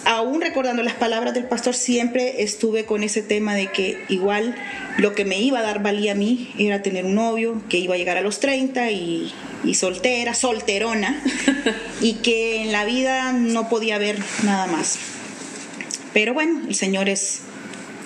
[0.06, 4.56] aún recordando las palabras del pastor, siempre estuve con ese tema de que igual
[4.98, 7.96] lo que me iba a dar valía a mí era tener un novio que iba
[7.96, 9.32] a llegar a los 30 y,
[9.64, 11.24] y soltera, solterona,
[12.02, 14.98] y que en la vida no podía haber nada más.
[16.14, 17.42] Pero bueno, el Señor es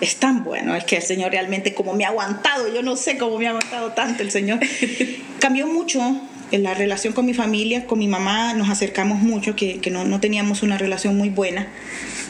[0.01, 3.17] es tan bueno, es que el Señor realmente como me ha aguantado, yo no sé
[3.17, 4.59] cómo me ha aguantado tanto el Señor.
[5.39, 6.01] Cambió mucho
[6.51, 10.03] en la relación con mi familia, con mi mamá nos acercamos mucho, que, que no,
[10.03, 11.67] no teníamos una relación muy buena,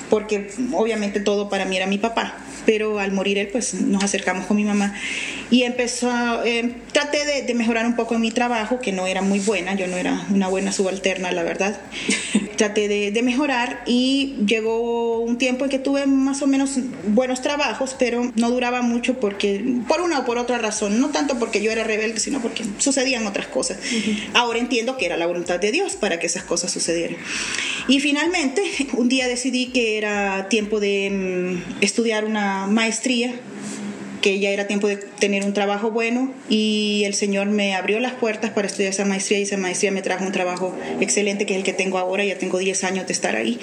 [0.10, 4.46] porque obviamente todo para mí era mi papá pero al morir él, pues nos acercamos
[4.46, 4.94] con mi mamá
[5.50, 9.22] y empezó, eh, traté de, de, mejorar un poco en mi trabajo, que no era
[9.22, 11.82] muy buena, yo no era una buena subalterna, la verdad.
[12.62, 17.42] traté de, de, mejorar y llegó un tiempo en que tuve más o menos buenos
[17.42, 21.64] trabajos, pero no duraba mucho porque, por una o por otra razón, no tanto porque
[21.64, 23.80] yo era rebelde, sino porque sucedían otras cosas.
[23.80, 24.18] Uh -huh.
[24.36, 27.18] Ahora entiendo que era la voluntad de Dios para que esas cosas sucedieran.
[27.88, 28.62] Y finalmente,
[28.94, 33.34] un día decidí que era tiempo de um, estudiar una maestría
[34.22, 38.14] que ya era tiempo de tener un trabajo bueno y el Señor me abrió las
[38.14, 41.58] puertas para estudiar esa maestría y esa maestría me trajo un trabajo excelente que es
[41.58, 43.60] el que tengo ahora, ya tengo 10 años de estar ahí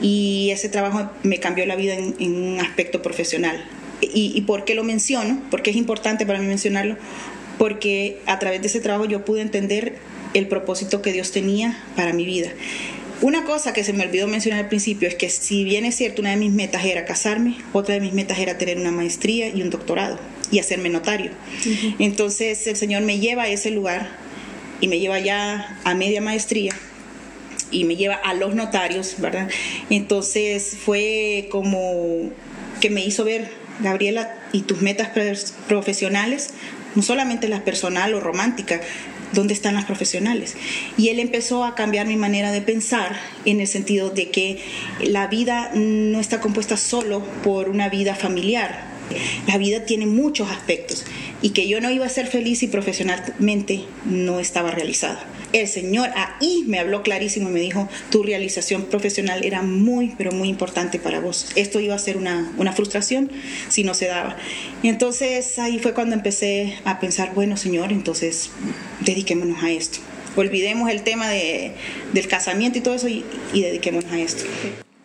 [0.00, 3.64] y ese trabajo me cambió la vida en, un aspecto profesional.
[4.00, 5.42] Y, ¿Y por qué lo menciono?
[5.50, 6.96] Porque es importante para mí mencionarlo,
[7.58, 9.96] porque a través de ese trabajo yo pude entender
[10.34, 12.50] el propósito que Dios tenía para mi vida.
[13.22, 16.20] Una cosa que se me olvidó mencionar al principio es que si bien es cierto,
[16.20, 19.62] una de mis metas era casarme, otra de mis metas era tener una maestría y
[19.62, 20.18] un doctorado
[20.50, 21.30] y hacerme notario.
[21.30, 21.96] Uh -huh.
[21.98, 24.10] Entonces el Señor me lleva a ese lugar
[24.80, 26.74] y me lleva ya a media maestría
[27.70, 29.48] y me lleva a los notarios, ¿verdad?
[29.90, 32.30] Entonces fue como
[32.80, 33.50] que me hizo ver,
[33.80, 35.10] Gabriela, y tus metas
[35.66, 36.50] profesionales,
[36.94, 38.80] no solamente las personal o romántica,
[39.32, 40.56] ¿dónde están las profesionales?
[40.96, 44.58] Y él empezó a cambiar mi manera de pensar en el sentido de que
[45.00, 48.94] la vida no está compuesta solo por una vida familiar.
[49.46, 51.04] La vida tiene muchos aspectos
[51.42, 55.24] y que yo no iba a ser feliz si profesionalmente no estaba realizada.
[55.52, 60.32] El Señor ahí me habló clarísimo y me dijo, tu realización profesional era muy, pero
[60.32, 61.48] muy importante para vos.
[61.56, 63.30] Esto iba a ser una, una frustración
[63.68, 64.36] si no se daba.
[64.82, 68.50] Y entonces ahí fue cuando empecé a pensar, bueno Señor, entonces
[69.00, 69.98] dediquémonos a esto.
[70.36, 71.72] Olvidemos el tema de,
[72.12, 74.44] del casamiento y todo eso y, y dediquémonos a esto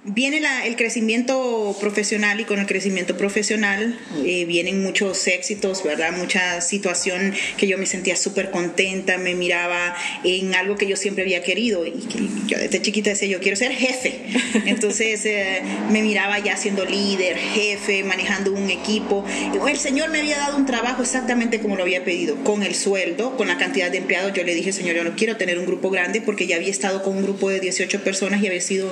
[0.04, 6.12] viene la, el crecimiento profesional y con el crecimiento profesional eh, vienen muchos éxitos, ¿verdad?
[6.18, 11.24] Mucha situación que yo me sentía súper contenta, me miraba en algo que yo siempre
[11.24, 14.22] había querido y que yo desde chiquita decía, yo quiero ser jefe.
[14.66, 15.62] Entonces eh,
[15.92, 19.24] me miraba ya siendo líder, jefe, manejando un equipo.
[19.68, 23.38] El Señor me había dado un trabajo exactamente como lo había pedido, con el sueldo,
[23.38, 24.34] con la cantidad de empleados.
[24.34, 27.04] Yo le dije, Señor, yo no quiero tener un grupo grande porque ya había estado
[27.04, 28.92] con un grupo de 18 personas y había sido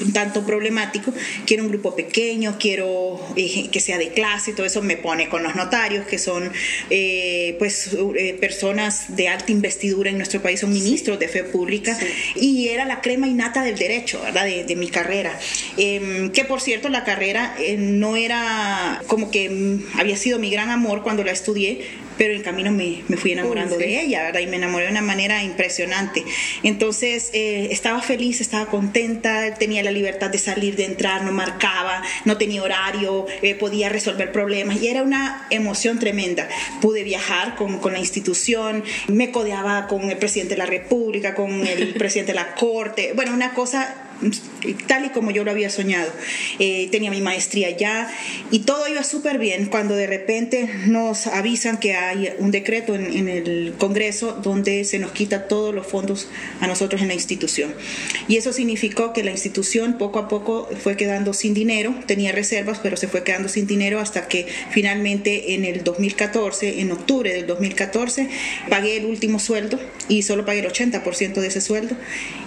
[0.00, 1.12] un tanto problemático.
[1.46, 5.42] Quiero un grupo pequeño, quiero eh, que sea de clase, todo eso me pone con
[5.42, 6.52] los notarios, que son
[6.90, 11.94] eh, pues eh, personas de alta investidura en nuestro país, son ministros de fe pública,
[11.94, 12.06] sí.
[12.36, 14.44] y era la crema innata del derecho, ¿verdad?
[14.44, 15.38] De, de mi carrera.
[15.76, 20.70] Em, que por cierto, la carrera no era como que mm, había sido mi gran
[20.70, 21.84] amor cuando la estudié,
[22.16, 23.82] pero en el camino me, me fui enamorando sí.
[23.82, 24.40] de ella, ¿verdad?
[24.40, 26.24] Y me enamoré de una manera impresionante.
[26.62, 32.02] Entonces, eh, estaba feliz, estaba contenta, tenía la libertad de salir, de entrar, no marcaba,
[32.24, 36.48] no tenía horario, eh, podía resolver problemas y era una emoción tremenda.
[36.80, 41.66] Pude viajar con, con la institución, me codeaba con el presidente de la República, con
[41.66, 44.03] el presidente de la Corte, bueno, una cosa
[44.86, 46.10] tal y como yo lo había soñado.
[46.58, 48.10] Eh, tenía mi maestría ya
[48.50, 53.12] y todo iba súper bien cuando de repente nos avisan que hay un decreto en,
[53.12, 56.28] en, el Congreso donde se nos quita todos los fondos
[56.60, 57.74] a nosotros en la institución.
[58.28, 62.78] Y eso significó que la institución poco a poco fue quedando sin dinero, tenía reservas,
[62.82, 67.46] pero se fue quedando sin dinero hasta que finalmente en el 2014, en octubre del
[67.46, 68.28] 2014,
[68.68, 71.96] pagué el último sueldo y solo pagué el 80% de ese sueldo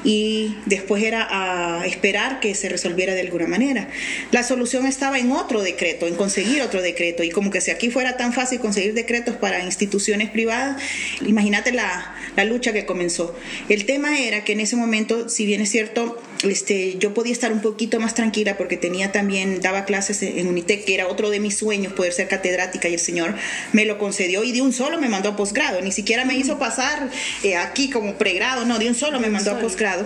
[0.03, 3.89] y después era a esperar que se resolviera de alguna manera.
[4.31, 7.23] La solución estaba en otro decreto, en conseguir otro decreto.
[7.23, 10.81] Y como que si aquí fuera tan fácil conseguir decretos para instituciones privadas,
[11.25, 13.35] imagínate la, la lucha que comenzó.
[13.69, 17.51] El tema era que en ese momento, si bien es cierto, este, yo podía estar
[17.51, 21.39] un poquito más tranquila porque tenía también, daba clases en Unitec, que era otro de
[21.39, 23.35] mis sueños, poder ser catedrática y el Señor
[23.73, 26.59] me lo concedió y de un solo me mandó a posgrado, ni siquiera me hizo
[26.59, 27.09] pasar
[27.43, 30.05] eh, aquí como pregrado, no, de un solo me mandó a posgrado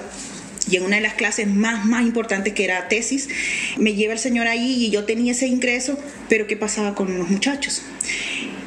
[0.71, 3.29] y en una de las clases más, más importantes que era tesis,
[3.77, 7.29] me lleva el Señor ahí y yo tenía ese ingreso, pero ¿qué pasaba con los
[7.29, 7.83] muchachos?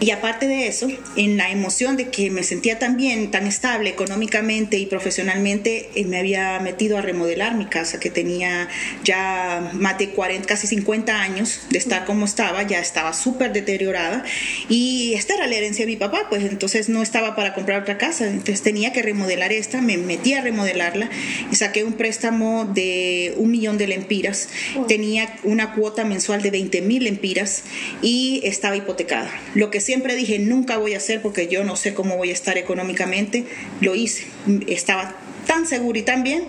[0.00, 3.90] Y aparte de eso, en la emoción de que me sentía tan bien, tan estable
[3.90, 8.68] económicamente y profesionalmente, eh, me había metido a remodelar mi casa, que tenía
[9.04, 14.24] ya más de 40, casi 50 años de estar como estaba, ya estaba súper deteriorada.
[14.68, 17.96] Y esta era la herencia de mi papá, pues entonces no estaba para comprar otra
[17.96, 21.08] casa, entonces tenía que remodelar esta, me metí a remodelarla
[21.50, 24.48] y saqué un préstamo de un millón de lempiras,
[24.88, 27.62] tenía una cuota mensual de 20 mil lempiras
[28.02, 29.30] y estaba hipotecada.
[29.54, 32.32] Lo que siempre dije nunca voy a hacer porque yo no sé cómo voy a
[32.32, 33.44] estar económicamente,
[33.80, 34.26] lo hice.
[34.66, 35.16] Estaba
[35.46, 36.44] tan seguro y tan bien,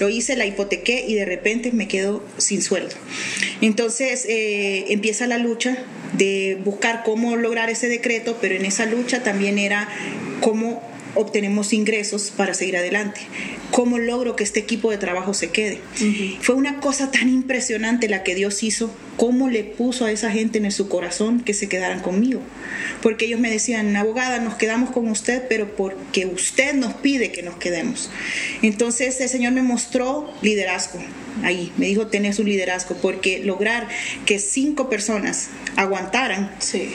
[0.00, 2.94] lo hice, la hipotequé y de repente me quedo sin sueldo.
[3.60, 5.78] Entonces eh, empieza la lucha
[6.14, 9.88] de buscar cómo lograr ese decreto, pero en esa lucha también era
[10.40, 10.82] cómo
[11.14, 13.20] obtenemos ingresos para seguir adelante.
[13.70, 15.80] ¿Cómo logro que este equipo de trabajo se quede?
[16.40, 18.90] Fue una cosa tan impresionante la que Dios hizo,
[19.20, 22.40] cómo le puso a esa gente en su corazón que se quedaran conmigo.
[23.02, 27.42] Porque ellos me decían, abogada, nos quedamos con usted, pero porque usted nos pide que
[27.42, 28.10] nos quedemos.
[28.62, 31.00] Entonces el Señor me mostró liderazgo,
[31.42, 31.70] ahí.
[31.76, 33.88] Me dijo, tenés un liderazgo, porque lograr
[34.24, 36.50] que cinco personas aguantaran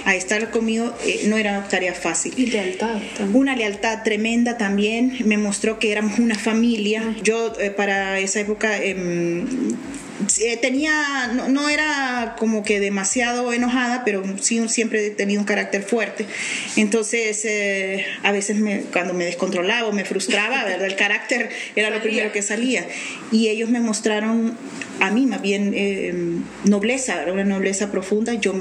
[0.05, 2.33] a estar conmigo eh, no era una tarea fácil.
[2.37, 3.01] Y lealtad.
[3.33, 5.15] Una lealtad tremenda también.
[5.25, 7.03] Me mostró que éramos una familia.
[7.21, 8.83] Yo eh, para esa época...
[8.83, 9.45] Em,
[10.39, 15.83] eh, tenía, no, era como que demasiado enojada, pero sí siempre he tenido un carácter
[15.83, 16.25] fuerte.
[16.75, 17.45] Entonces,
[18.23, 20.85] a veces me, cuando me descontrolaba o me frustraba, ¿verdad?
[20.85, 22.85] el carácter era lo primero que salía.
[23.31, 24.57] Y ellos me mostraron
[24.99, 26.13] a mí más bien eh,
[26.63, 28.33] nobleza, una nobleza profunda.
[28.33, 28.53] Yo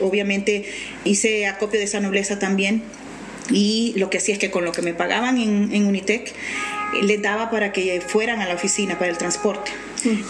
[0.00, 0.64] obviamente
[1.04, 2.82] hice acopio de esa nobleza también
[3.50, 6.32] y lo que hacía es que con lo que me pagaban en, Unitec eh,
[7.02, 9.70] les daba para que fueran a la oficina para el transporte.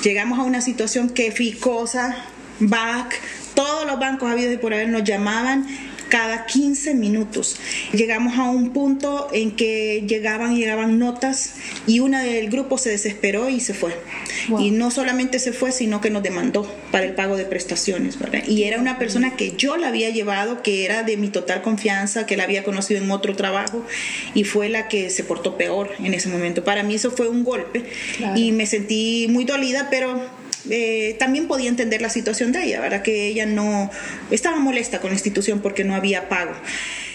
[0.03, 2.17] Llegamos a una situación que Ficosa,
[2.59, 3.19] BAC,
[3.55, 5.67] todos los bancos habidos y por haber nos llamaban
[6.11, 7.57] cada 15 minutos.
[7.93, 11.55] Llegamos a un punto en que llegaban y llegaban notas
[11.87, 13.95] y una del grupo se desesperó y se fue.
[14.59, 18.19] Y no solamente se fue, sino que nos demandó para el pago de prestaciones.
[18.47, 22.27] Y era una persona que yo la había llevado, que era de mi total confianza,
[22.27, 23.85] que la había conocido en otro trabajo
[24.35, 26.65] y fue la que se portó peor en ese momento.
[26.65, 27.85] Para mí eso fue un golpe
[28.35, 30.21] y me sentí muy dolida, pero
[30.69, 33.03] eh, también podía entender la situación de ella, ¿verdad?
[33.03, 33.91] Que ella no
[34.31, 36.53] estaba molesta con la institución porque no había pago.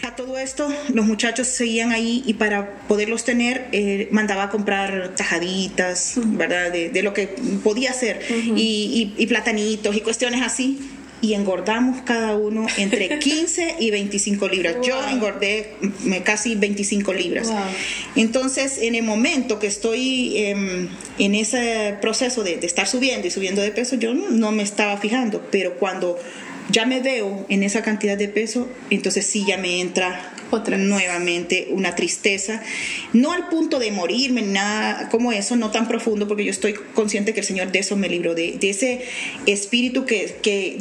[0.03, 5.15] A todo esto, los muchachos seguían ahí y para poderlos tener, eh, mandaba a comprar
[5.15, 6.71] tajaditas, ¿verdad?
[6.71, 7.27] De, lo que
[7.63, 8.21] podía hacer
[8.55, 10.79] y platanitos y cuestiones así
[11.25, 14.75] y engordamos cada uno entre 15 y 25 libras.
[14.83, 15.71] Yo engordé
[16.23, 17.51] casi 25 libras.
[18.15, 23.61] Entonces, en el momento que estoy em, en ese proceso de, estar subiendo y subiendo
[23.61, 26.19] de peso, yo no me estaba fijando, pero cuando
[26.69, 31.67] ya me veo en esa cantidad de peso, entonces sí ya me entra otra nuevamente
[31.69, 32.61] una tristeza,
[33.13, 37.33] no al punto de morirme, nada como eso, no tan profundo, porque yo estoy consciente
[37.33, 39.01] que el Señor de eso me libró, de, ese
[39.45, 40.77] espíritu que, que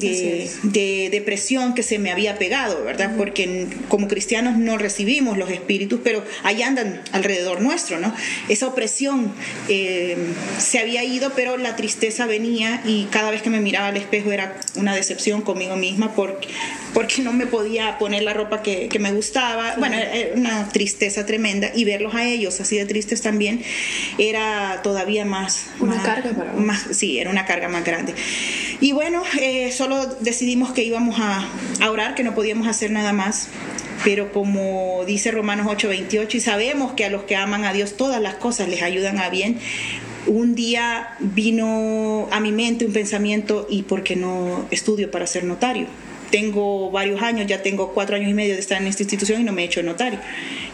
[0.62, 3.14] de, depresión que se me había pegado, ¿verdad?
[3.16, 8.14] Porque como cristianos no recibimos los espíritus, pero ahí andan alrededor nuestro, ¿no?
[8.48, 9.32] Esa opresión
[9.68, 10.16] eh,
[10.58, 14.32] se había ido, pero la tristeza venía y cada vez que me miraba al espejo
[14.32, 16.48] era una decepción conmigo misma porque,
[16.92, 19.96] porque no me podía poner la ropa que, que me gustaba bueno,
[20.34, 23.62] una tristeza tremenda y verlos a ellos así de tristes también
[24.18, 25.66] era todavía más...
[25.80, 28.14] Una carga para más, Sí, era una carga más grande.
[28.80, 31.48] Y bueno, eh, solo decidimos que íbamos a,
[31.80, 33.48] a orar, que no podíamos hacer nada más
[34.02, 38.20] pero como dice Romanos 8:28 y sabemos que a los que aman a Dios todas
[38.20, 39.58] las cosas les ayudan a bien,
[40.26, 45.44] un día vino a mi mente un pensamiento y por qué no estudio para ser
[45.44, 45.86] notario
[46.34, 49.44] tengo varios años, ya tengo cuatro años y medio de estar en esta institución y
[49.44, 50.18] no me he hecho notario.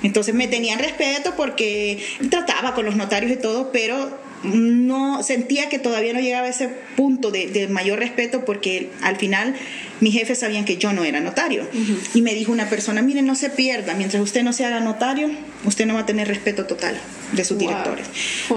[0.02, 4.08] Entonces me tenían respeto porque trataba con los notarios y todo, pero
[4.42, 9.54] no sentía que todavía no llegaba a ese punto de, mayor respeto porque al final
[10.00, 11.66] mis jefes sabían que yo no era notario.
[12.14, 15.30] Y me dijo una persona, miren, no se pierda, mientras usted no se haga notario,
[15.64, 16.98] usted no va a tener respeto total
[17.32, 18.06] de sus directores.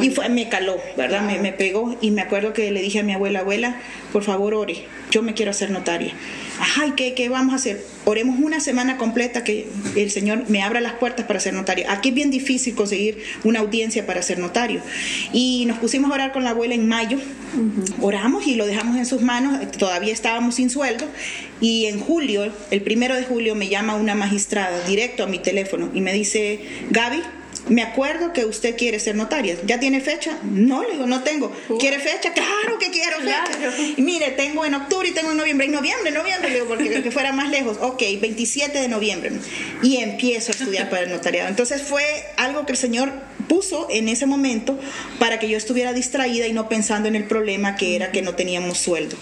[0.01, 1.21] Y fue, me caló, ¿verdad?
[1.21, 3.77] Me, me, pegó y me acuerdo que le dije a mi abuela, abuela,
[4.11, 6.13] por favor ore, yo me quiero hacer notaria.
[6.59, 7.83] Ajá, ¿y qué, qué vamos a hacer?
[8.05, 11.85] Oremos una semana completa que el Señor me abra las puertas para ser notario.
[11.89, 14.81] Aquí es bien difícil conseguir una audiencia para ser notario.
[15.31, 17.17] Y nos pusimos a orar con la abuela en mayo,
[18.01, 21.05] oramos y lo dejamos en sus manos, todavía estábamos sin sueldo.
[21.61, 25.89] Y en julio, el primero de julio, me llama una magistrada directo a mi teléfono
[25.93, 26.59] y me dice,
[26.89, 27.21] Gaby,
[27.69, 29.55] me acuerdo que usted quiere ser notaria.
[29.65, 30.37] ¿Ya tiene fecha?
[30.43, 31.51] No, le digo, no tengo.
[31.79, 32.33] ¿Quiere fecha?
[32.33, 33.73] Claro que quiero fecha.
[33.95, 35.67] Y mire, tengo en octubre y tengo en noviembre.
[35.67, 37.77] En noviembre, noviembre, le digo, porque que fuera más lejos.
[37.79, 39.31] Ok, 27 de noviembre.
[39.81, 41.49] Y empiezo a estudiar para el notariado.
[41.49, 42.03] Entonces fue
[42.37, 43.11] algo que el Señor
[43.47, 44.79] puso en ese momento
[45.19, 48.35] para que yo estuviera distraída y no pensando en el problema que era que no
[48.35, 49.15] teníamos sueldo.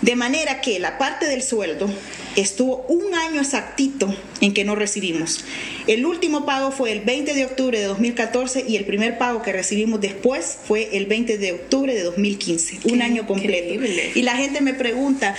[0.00, 1.88] De manera que la parte del sueldo
[2.36, 5.44] estuvo un año exactito en que no recibimos.
[5.86, 9.52] El último pago fue el 20 de octubre de 2014 y el primer pago que
[9.52, 13.84] recibimos después fue el 20 de octubre de 2015, un año completo.
[14.14, 15.34] Y la gente me pregunta,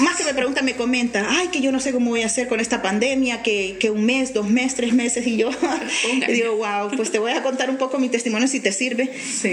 [0.00, 2.48] más que me pregunta, me comenta, ay, que yo no sé cómo voy a hacer
[2.48, 5.50] con esta pandemia, que, que un mes, dos meses, tres meses, y yo
[6.28, 9.10] digo, wow, pues te voy a contar un poco mi testimonio si te sirve.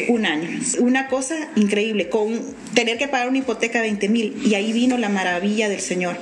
[0.07, 0.49] Un año.
[0.79, 2.41] Una cosa increíble, con
[2.73, 6.17] tener que pagar una hipoteca de 20 mil, y ahí vino la maravilla del Señor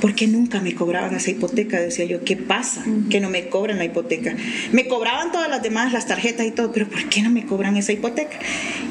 [0.00, 1.80] ¿por qué nunca me cobraban esa hipoteca?
[1.80, 2.84] Decía yo, ¿qué pasa?
[3.10, 4.34] Que no me cobran la hipoteca.
[4.72, 7.76] Me cobraban todas las demás, las tarjetas y todo, pero ¿por qué no me cobran
[7.76, 8.38] esa hipoteca?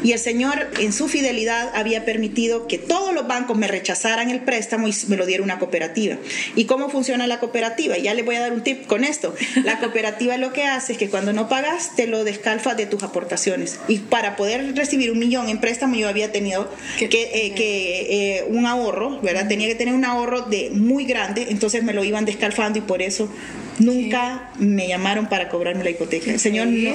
[0.03, 4.41] Y el Señor, en su fidelidad, había permitido que todos los bancos me rechazaran el
[4.41, 6.17] préstamo y me lo diera una cooperativa.
[6.55, 7.97] ¿Y cómo funciona la cooperativa?
[7.97, 9.33] Ya le voy a dar un tip con esto.
[9.63, 13.03] La cooperativa lo que hace es que cuando no pagas, te lo descalfa de tus
[13.03, 13.79] aportaciones.
[13.87, 18.43] Y para poder recibir un millón en préstamo, yo había tenido que, eh, que eh,
[18.47, 19.47] un ahorro, ¿verdad?
[19.47, 23.01] Tenía que tener un ahorro de muy grande, entonces me lo iban descalfando y por
[23.01, 23.29] eso
[23.79, 26.31] nunca me llamaron para cobrarme la hipoteca.
[26.31, 26.91] El Señor no.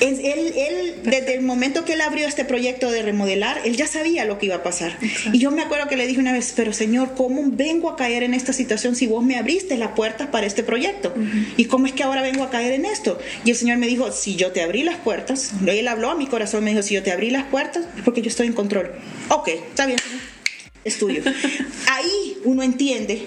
[0.00, 4.24] Él, él, desde el momento que él abrió este proyecto de remodelar, él ya sabía
[4.24, 4.96] lo que iba a pasar.
[5.32, 8.22] Y yo me acuerdo que le dije una vez, pero Señor, ¿cómo vengo a caer
[8.22, 11.14] en esta situación si vos me abriste las puertas para este proyecto?
[11.56, 13.18] ¿Y cómo es que ahora vengo a caer en esto?
[13.44, 16.26] Y el Señor me dijo, si yo te abrí las puertas, él habló a mi
[16.26, 18.90] corazón, me dijo, si yo te abrí las puertas, es porque yo estoy en control.
[19.28, 19.98] Ok, está bien
[20.84, 21.22] es tuyo.
[21.88, 23.26] Ahí uno entiende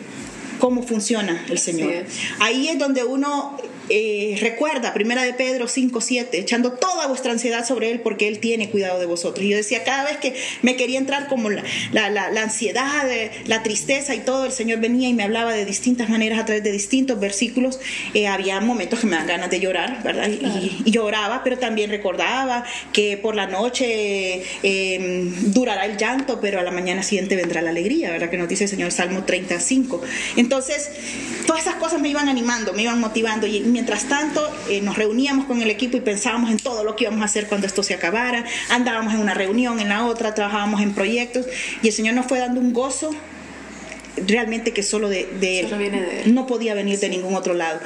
[0.60, 2.06] cómo funciona el Señor.
[2.40, 3.58] Ahí es donde uno
[3.90, 8.40] eh, recuerda, primera de Pedro 5, 7, echando toda vuestra ansiedad sobre Él porque Él
[8.40, 9.46] tiene cuidado de vosotros.
[9.46, 13.06] Y yo decía, cada vez que me quería entrar como la, la, la, ansiedad,
[13.46, 16.64] la tristeza y todo, el Señor venía y me hablaba de distintas maneras a través
[16.64, 17.80] de distintos versículos.
[18.14, 20.30] Eh, había momentos que me dan ganas de llorar, ¿verdad?
[20.30, 26.64] Y, lloraba, pero también recordaba que por la noche em, durará el llanto, pero a
[26.64, 28.30] la mañana siguiente vendrá la alegría, ¿verdad?
[28.30, 30.02] Que nos dice el Señor Salmo 35.
[30.38, 30.90] Entonces,
[31.48, 33.48] todas esas cosas me iban animando, me iban motivando.
[33.48, 37.06] Y mientras tanto eh, nos reuníamos con el equipo y pensábamos en todo lo que
[37.06, 40.82] íbamos a hacer cuando esto se acabara, andábamos en una reunión, en la otra, trabajábamos
[40.82, 41.48] en proyectos
[41.82, 43.10] y el Señor nos fue dando un gozo
[44.18, 46.34] realmente que solo de, él.
[46.34, 47.80] No podía venir de ningún otro lado.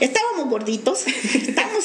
[0.00, 1.04] Estábamos gorditos,
[1.34, 1.84] estábamos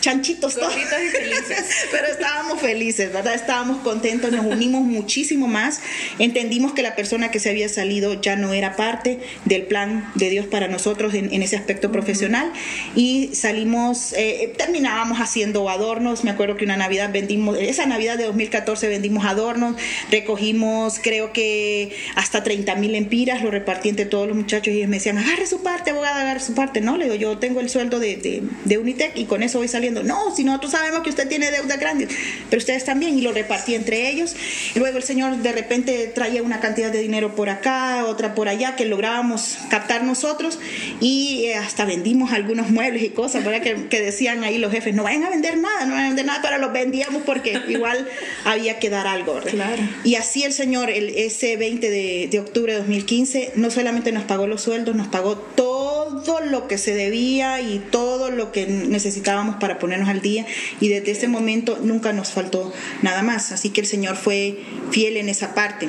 [0.00, 0.74] chanchitos todos.
[0.76, 1.64] y felices.
[1.90, 3.34] Pero estábamos felices, ¿verdad?
[3.34, 5.80] Estábamos contentos, nos unimos muchísimo más.
[6.18, 10.30] Entendimos que la persona que se había salido ya no era parte del plan de
[10.30, 12.52] Dios para nosotros en, ese aspecto profesional.
[12.94, 16.24] Y salimos, eh, terminábamos haciendo adornos.
[16.24, 19.76] Me acuerdo que una Navidad vendimos, esa Navidad de 2014 vendimos adornos,
[20.10, 24.88] recogimos creo que hasta 30 mil empiras lo repartí entre todos los muchachos y ellos
[24.88, 26.80] me decían, agarre su parte, abogada, agarre su parte.
[26.80, 30.02] No, le digo, yo tengo el sueldo de, de, Unitec y con eso voy saliendo.
[30.02, 32.08] No, si nosotros sabemos que usted tiene deuda grande,
[32.48, 34.34] pero ustedes también y lo repartí entre ellos.
[34.74, 38.48] Y luego el señor de repente traía una cantidad de dinero por acá, otra por
[38.48, 40.58] allá, que lográbamos captar nosotros
[41.00, 43.62] y eh, hasta vendimos algunos muebles y cosas, ¿verdad?
[43.62, 46.26] Que, que decían ahí los jefes, no vayan a vender nada, no vayan a vender
[46.26, 48.08] nada, pero los vendíamos porque igual
[48.44, 49.82] había que dar algo, Claro.
[50.04, 53.19] Y así el señor, el, ese 20 de, de octubre de 2015,
[53.56, 58.30] no solamente nos pagó los sueldos, nos pagó todo lo que se debía y todo
[58.30, 60.46] lo que necesitábamos para ponernos al día
[60.80, 63.52] y desde ese momento nunca nos faltó nada más.
[63.52, 64.58] Así que el Señor fue
[64.90, 65.88] fiel en esa parte.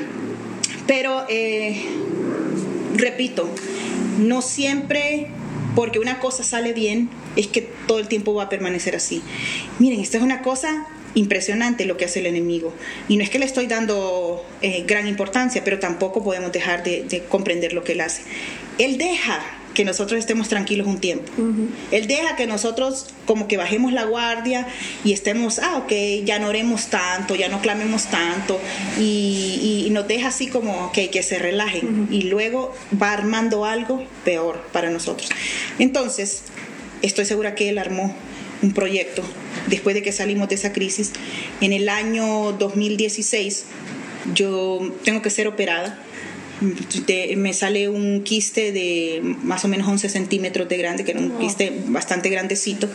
[0.88, 1.82] Pero, eh,
[2.96, 3.50] repito,
[4.20, 5.28] no siempre
[5.76, 9.22] porque una cosa sale bien es que todo el tiempo va a permanecer así.
[9.80, 12.74] Miren, esto es una cosa impresionante lo que hace el enemigo.
[13.08, 17.24] Y no es que le estoy dando eh, gran importancia, pero tampoco podemos dejar de,
[17.30, 18.24] comprender lo que él hace.
[18.78, 19.42] Él deja
[19.74, 21.32] que nosotros estemos tranquilos un tiempo.
[21.92, 24.68] Él deja que nosotros como que bajemos la guardia
[25.06, 28.60] y estemos, ah, ok, ya no oremos tanto, ya no clamemos tanto,
[29.00, 32.08] y, nos deja así como okay, que se relajen.
[32.12, 35.30] Y luego va armando algo peor para nosotros.
[35.80, 36.44] Entonces,
[37.02, 38.14] estoy segura que él armó
[38.62, 39.24] un proyecto
[39.68, 41.12] después de que salimos de esa crisis.
[41.62, 43.66] En el año 2016
[44.34, 46.04] yo tengo que ser operada
[47.38, 51.32] me sale un quiste de más o menos 11 centímetros de grande, que era un
[51.40, 52.88] quiste bastante grandecito.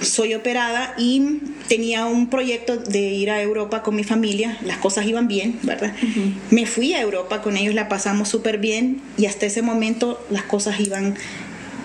[0.00, 5.06] Soy operada y tenía un proyecto de ir a Europa con mi familia, las cosas
[5.06, 5.94] iban bien, ¿verdad?
[6.50, 10.44] Me fui a Europa con ellos, la pasamos súper bien y hasta ese momento las
[10.44, 11.16] cosas iban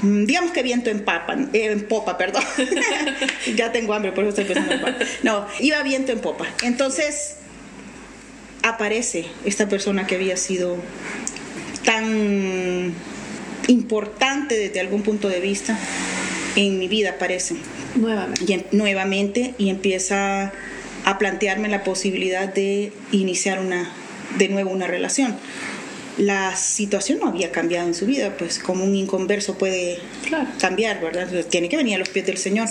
[0.02, 2.43] digamos que viento en, papa, eh, en popa, perdón.
[3.56, 5.06] ya tengo hambre, por eso estoy pensando en papa.
[5.24, 6.46] No, iba viento en popa.
[6.64, 7.36] Entonces,
[8.64, 10.78] aparece esta persona que había sido
[11.84, 12.93] tan
[13.68, 15.78] importante desde algún punto de vista
[16.56, 17.56] en mi vida, aparece.
[17.96, 18.54] Nuevamente.
[18.72, 20.52] Y, nuevamente y empieza
[21.06, 23.89] a plantearme la posibilidad de iniciar una,
[24.38, 25.38] de nuevo una relación
[26.18, 29.99] la situación no había cambiado en su vida, pues como un inconverso puede
[30.59, 31.28] cambiar, ¿verdad?
[31.49, 32.70] Tiene que venir a los pies del Señor.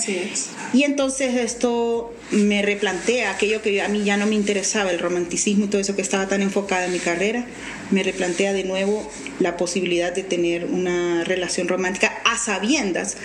[0.73, 5.65] Y entonces esto me replantea aquello que a mí ya no me interesaba, el romanticismo
[5.65, 7.45] y todo eso que estaba tan enfocado en mi carrera,
[7.91, 13.17] me replantea de nuevo la posibilidad de tener una relación romántica a sabiendas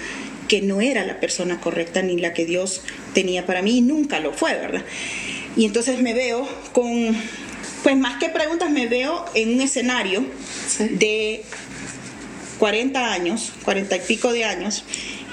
[0.48, 2.82] que no era la persona correcta ni la que Dios
[3.14, 4.82] tenía para mí y nunca lo fue, ¿verdad?
[5.56, 7.16] Y entonces me veo con
[7.82, 10.24] pues más que preguntas me veo en un escenario
[10.78, 11.42] de
[12.58, 14.84] 40 años, 40 y pico de años,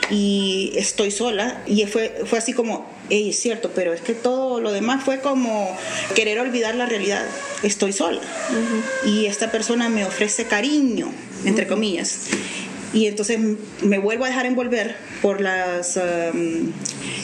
[0.10, 4.62] y estoy sola, y fue, fue así como, hey, es cierto, pero es que todo
[4.62, 5.76] lo demás fue como
[6.16, 7.26] querer olvidar la realidad,
[7.64, 8.22] estoy sola.
[9.06, 11.12] Y esta persona me ofrece cariño,
[11.44, 12.28] entre comillas.
[12.94, 13.40] Y entonces
[13.82, 16.72] me vuelvo a dejar envolver por las um,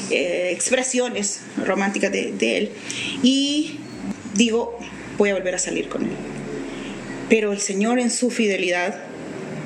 [0.10, 2.72] eh, expresiones románticas de, de él.
[3.24, 3.80] Y
[4.34, 4.78] digo,
[5.18, 6.10] voy a volver a salir con él.
[7.30, 9.02] Pero el Señor en su fidelidad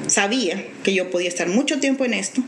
[0.08, 2.42] sabía que yo podía estar mucho tiempo en esto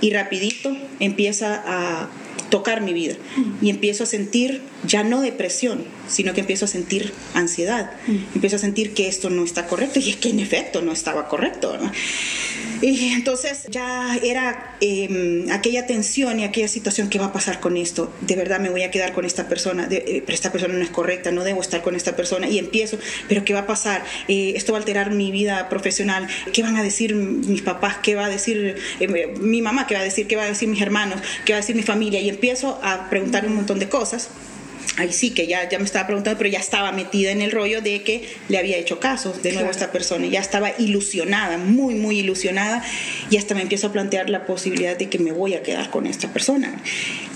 [0.00, 2.08] y rapidito empieza a
[2.50, 3.14] tocar mi vida
[3.62, 7.90] y empiezo a sentir ya no depresión, sino que empiezo a sentir ansiedad,
[8.34, 11.28] empiezo a sentir que esto no está correcto y es que en efecto no estaba
[11.28, 11.78] correcto.
[12.82, 17.76] Y entonces ya era em, aquella tensión y aquella situación, ¿qué va a pasar con
[17.76, 18.10] esto?
[18.22, 20.90] De verdad me voy a quedar con esta persona, eh, pero esta persona no es
[20.90, 22.48] correcta, no debo estar con esta persona.
[22.48, 24.04] Y empiezo, pero ¿qué va a pasar?
[24.28, 26.26] Eh, esto va a alterar mi vida profesional.
[26.54, 27.98] ¿Qué van a decir mis papás?
[28.02, 29.86] ¿Qué va a decir eh, mi mamá?
[29.86, 30.26] ¿Qué va a decir?
[30.26, 31.20] ¿Qué va a decir mis hermanos?
[31.44, 32.20] ¿Qué va a decir mi familia?
[32.20, 34.30] Y empiezo a preguntar un montón de cosas
[35.00, 37.80] ahí sí que ya, ya me estaba preguntando, pero ya estaba metida en el rollo
[37.80, 40.26] de que le había hecho caso de nuevo a esta persona.
[40.26, 42.84] Ya estaba ilusionada, muy, muy ilusionada.
[43.30, 46.06] Y hasta me empiezo a plantear la posibilidad de que me voy a quedar con
[46.06, 46.80] esta persona.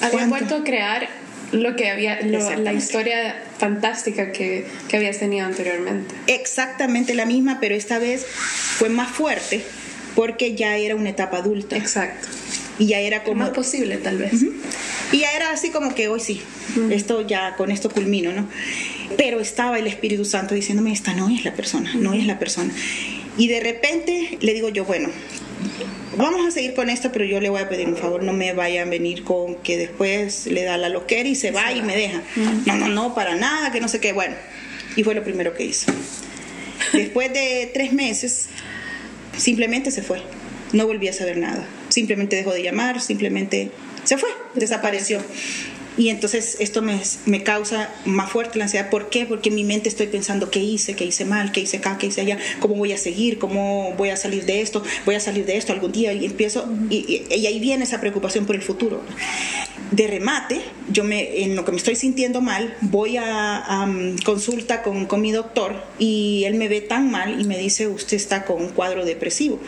[0.02, 1.08] Había vuelto a crear
[1.52, 6.14] lo que había, la historia fantástica que, que habías tenido anteriormente.
[6.26, 9.62] Exactamente la misma, pero esta vez fue más fuerte
[10.14, 11.76] porque ya era una etapa adulta.
[11.76, 12.28] Exacto.
[12.78, 13.40] Y ya era como...
[13.40, 14.42] Más posible, tal vez.
[15.12, 16.40] Y ya era así como que hoy sí,
[16.90, 18.48] esto ya, con esto culmino, ¿no?
[19.16, 22.72] Pero estaba el Espíritu Santo diciéndome, esta no es la persona, no es la persona.
[23.36, 25.08] Y de repente le digo yo, bueno,
[26.16, 28.52] vamos a seguir con esto, pero yo le voy a pedir un favor, no me
[28.52, 31.96] vayan a venir con que después le da la loquera y se va y me
[31.96, 32.22] deja.
[32.66, 34.12] No, no, no, para nada, que no sé qué.
[34.12, 34.34] Bueno,
[34.96, 35.92] y fue lo primero que hizo.
[36.92, 38.48] Después de tres meses,
[39.36, 40.22] simplemente se fue.
[40.72, 41.66] No volví a saber nada.
[41.94, 43.70] Simplemente dejó de llamar, simplemente
[44.02, 45.20] se fue, desapareció.
[45.96, 48.90] Y entonces esto me, me, causa más fuerte la ansiedad.
[48.90, 49.26] ¿Por qué?
[49.26, 52.08] Porque en mi mente estoy pensando qué hice, qué hice mal, qué hice acá, qué
[52.08, 55.46] hice allá, cómo voy a seguir, cómo voy a salir de esto, voy a salir
[55.46, 56.12] de esto algún día.
[56.12, 59.02] Y empiezo, y, ahí viene esa preocupación por el futuro.
[59.92, 63.86] De remate, yo me, en lo que me estoy sintiendo mal, voy a,
[64.24, 68.16] consulta con, con mi doctor y él me ve tan mal y me dice, usted
[68.16, 69.60] está con un cuadro depresivo.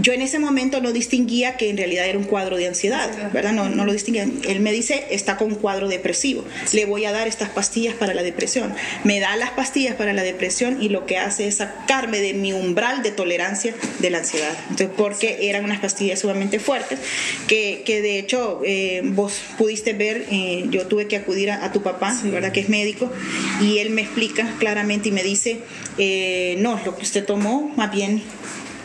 [0.00, 3.52] Yo en ese momento no distinguía que en realidad era un cuadro de ansiedad, ¿verdad?
[3.52, 4.26] No, no lo distinguía.
[4.46, 8.14] Él me dice, está con un cuadro depresivo, le voy a dar estas pastillas para
[8.14, 8.74] la depresión.
[9.04, 12.52] Me da las pastillas para la depresión y lo que hace es sacarme de mi
[12.52, 14.56] umbral de tolerancia de la ansiedad.
[14.70, 16.98] Entonces, porque eran unas pastillas sumamente fuertes,
[17.46, 21.82] que, que de hecho eh, vos pudiste ver, eh, yo tuve que acudir a, tu
[21.82, 22.52] papá, ¿verdad?
[22.52, 23.10] Que es médico,
[23.60, 25.60] y él me explica claramente y me dice,
[25.98, 28.22] eh, no, lo que usted tomó más bien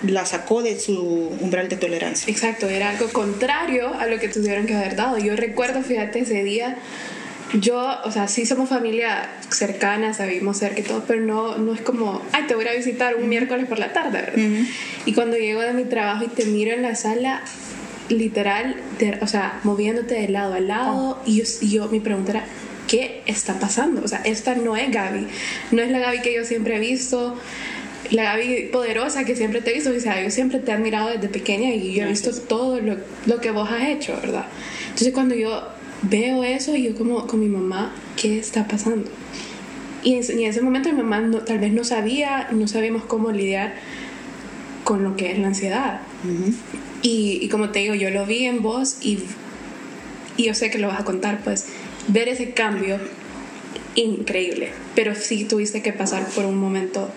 [0.04, 1.00] la sacó de su
[1.40, 2.32] umbral de tolerancia.
[2.32, 5.18] Exacto, era algo contrario a lo que tuvieron que haber dado.
[5.18, 6.78] Yo recuerdo, fíjate, ese día
[7.54, 11.82] yo, o sea, sí somos familia cercana, sabemos cerca y todo, pero no, no es
[11.82, 14.66] como, ay, te voy a visitar un miércoles por la tarde, ¿verdad?
[15.06, 17.44] Y cuando llego de mi trabajo y te miro en la sala,
[18.10, 18.78] literal,
[19.22, 22.46] o sea, moviéndote de lado a lado, y, yo, y yo, mi pregunta era,
[22.88, 24.02] ¿qué está pasando?
[24.04, 25.28] O sea, esta no es Gaby,
[25.72, 27.38] no es la Gaby que yo siempre he visto,
[28.14, 31.10] la Gaby poderosa que siempre te he visto, o sea, yo siempre te he admirado
[31.10, 34.46] desde pequeña y yo he visto todo lo, lo que vos has hecho, ¿verdad?
[34.84, 35.64] Entonces cuando yo
[36.04, 39.10] veo eso y yo como con mi mamá, ¿qué está pasando?
[40.04, 43.74] Y en, ese momento mi mamá no, tal vez no sabía, no sabíamos cómo lidiar
[44.84, 46.02] con lo que es la ansiedad.
[47.02, 49.24] y, y, como te digo, yo lo vi en vos y,
[50.38, 51.66] y yo sé que lo vas a contar, pues
[52.10, 53.00] ver ese cambio
[53.96, 57.10] increíble, pero sí tuviste que pasar por un momento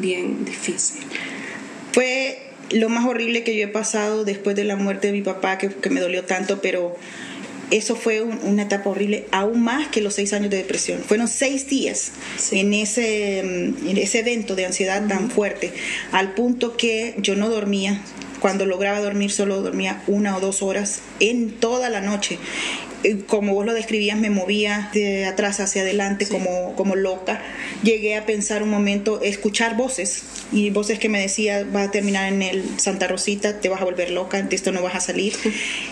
[0.00, 1.02] bien difícil.
[1.92, 2.38] Fue
[2.70, 5.68] lo más horrible que yo he pasado después de la muerte de mi papá, que,
[5.68, 6.96] que me dolió tanto, pero
[7.70, 11.00] eso fue una etapa horrible, aún más que los seis años de depresión.
[11.00, 12.12] Fueron seis días
[12.52, 15.72] en, ese, mm, en ese evento de ansiedad tan fuerte,
[16.12, 18.00] al punto que yo no dormía.
[18.40, 22.38] Cuando lograba dormir, solo dormía una o dos horas en toda la noche
[23.26, 27.42] como vos lo describías, me movía de atrás hacia adelante como, como loca.
[27.82, 32.32] Llegué a pensar un momento, escuchar voces, y voces que me decían, va a terminar
[32.32, 35.34] en el Santa Rosita, te vas a volver loca, de esto no vas a salir.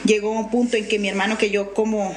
[0.05, 2.15] Llegó un punto en que mi hermano, que yo como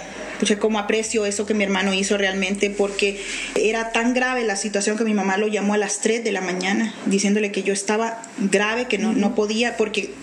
[0.59, 3.19] como aprecio eso que mi hermano hizo realmente porque
[3.55, 6.41] era tan grave la situación que mi mamá lo llamó a las 3 de la
[6.41, 10.13] mañana diciéndole que yo estaba grave, que no, no podía porque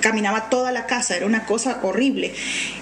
[0.00, 2.32] caminaba toda la casa, era una cosa horrible.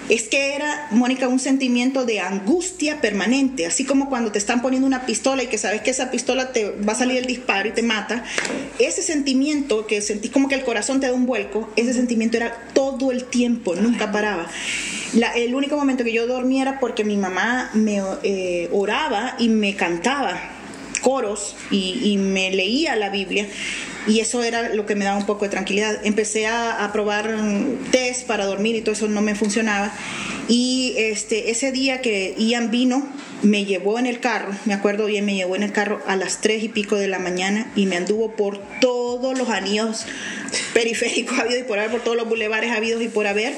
[0.09, 4.85] Es que era, Mónica, un sentimiento de angustia permanente, así como cuando te están poniendo
[4.85, 7.71] una pistola y que sabes que esa pistola te va a salir el disparo y
[7.71, 8.23] te mata.
[8.79, 12.55] Ese sentimiento que sentís como que el corazón te da un vuelco, ese sentimiento era
[12.73, 14.47] todo el tiempo, nunca paraba.
[15.35, 19.75] el único momento que yo dormía era porque mi mamá me eh, oraba y me
[19.75, 20.54] cantaba
[21.05, 23.47] coros y, me leía la Biblia
[24.07, 26.03] y eso era lo que me daba un poco de tranquilidad.
[26.03, 27.29] Empecé a, probar
[27.91, 29.93] test para dormir y todo eso no me funcionaba.
[30.47, 33.07] Y este, ese día que Ian vino,
[33.43, 36.41] me llevó en el carro, me acuerdo bien, me llevó en el carro a las
[36.41, 40.07] tres y pico de la mañana y me anduvo por todos los anillos
[40.73, 43.53] periféricos habidos y por haber, por todos los bulevares habidos y por haber.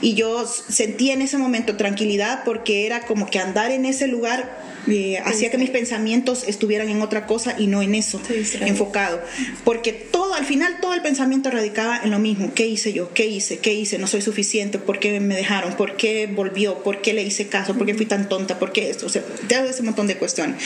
[0.00, 4.71] Y yo sentí en ese momento tranquilidad porque era como que andar en ese lugar
[4.88, 8.20] eh, hacía que mis pensamientos estuvieran en otra cosa y no en eso
[8.60, 9.20] enfocado.
[9.64, 12.52] Porque todo, al final, todo el pensamiento radicaba en lo mismo.
[12.54, 13.12] ¿Qué hice yo?
[13.14, 13.58] ¿Qué hice?
[13.58, 13.98] ¿Qué hice?
[13.98, 14.78] No soy suficiente.
[14.78, 15.74] ¿Por qué me dejaron?
[15.74, 16.82] ¿Por qué volvió?
[16.82, 17.74] ¿Por qué le hice caso?
[17.74, 18.58] ¿Por qué fui tan tonta?
[18.58, 19.06] ¿Por qué esto?
[19.06, 20.60] O sea, ese montón de cuestiones.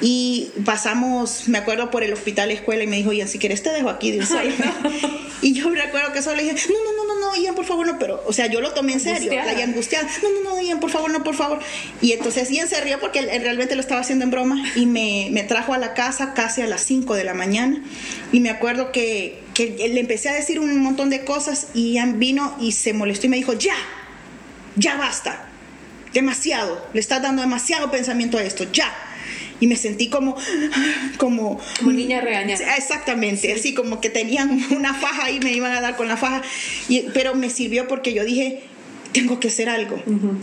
[0.00, 3.70] Y pasamos, me acuerdo por el hospital escuela y me dijo, Ian, si quieres te
[3.70, 4.18] dejo aquí.
[5.42, 7.86] Y yo recuerdo que solo le dije, no, no, no, no, no, Ian, por favor,
[7.86, 7.98] no.
[7.98, 9.30] Pero, o sea, yo lo tomé en serio.
[9.34, 10.08] La angustiada.
[10.22, 11.58] No, no, no, Ian, por favor, no, por favor.
[12.00, 14.86] Y entonces Ian se rió porque en realidad realmente lo estaba haciendo en broma y
[14.86, 17.80] me, me trajo a la casa casi a las 5 de la mañana
[18.32, 22.56] y me acuerdo que, que, le empecé a decir un montón de cosas y vino
[22.60, 23.76] y se molestó y me dijo, ya,
[24.74, 25.46] ya basta,
[26.12, 28.92] demasiado, le estás dando demasiado pensamiento a esto, ya.
[29.60, 30.36] Y me sentí como,
[31.16, 31.60] como...
[31.78, 32.74] Como niña regañada.
[32.74, 36.42] Exactamente, así como que tenían una faja y me iban a dar con la faja.
[36.88, 38.64] Y, pero me sirvió porque yo dije,
[39.14, 39.96] tengo que hacer algo.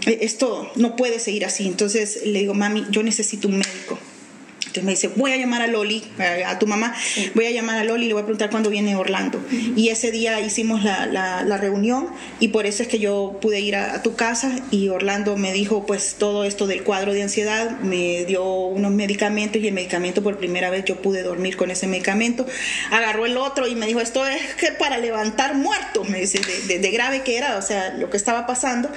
[0.08, 1.68] Esto no puede seguir así.
[1.68, 4.00] Entonces le digo, mami, yo necesito un médico.
[4.72, 6.02] Entonces me dice, voy a llamar a Loli,
[6.48, 6.96] a, tu mamá,
[7.36, 9.38] voy a llamar a Loli y le voy a preguntar cuándo viene Orlando.
[9.76, 12.08] Y ese día hicimos la, la, reunión
[12.40, 15.86] y por eso es que yo pude ir a, tu casa y Orlando me dijo
[15.86, 20.38] pues todo esto del cuadro de ansiedad, me dio unos medicamentos y el medicamento por
[20.38, 22.46] primera vez yo pude dormir con ese medicamento.
[22.92, 26.80] Agarró el otro y me dijo, esto es que para levantar muertos, me dice, de,
[26.80, 28.90] de grave que era, o sea, lo que estaba pasando.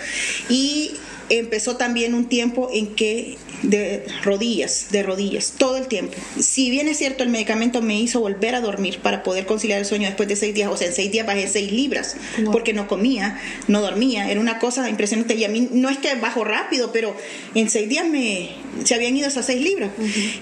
[0.48, 0.92] Y
[1.30, 6.14] empezó también un tiempo en que de rodillas, de rodillas, todo el tiempo.
[6.38, 9.86] Si bien es cierto, el medicamento me hizo volver a dormir para poder conciliar el
[9.86, 12.16] sueño después de seis días, o sea, en seis días bajé seis libras,
[12.52, 15.34] porque no comía, no dormía, era una cosa impresionante.
[15.34, 17.16] Y a mí no es que bajo rápido, pero
[17.54, 18.50] en seis días me,
[18.84, 19.90] se habían ido esas seis libras.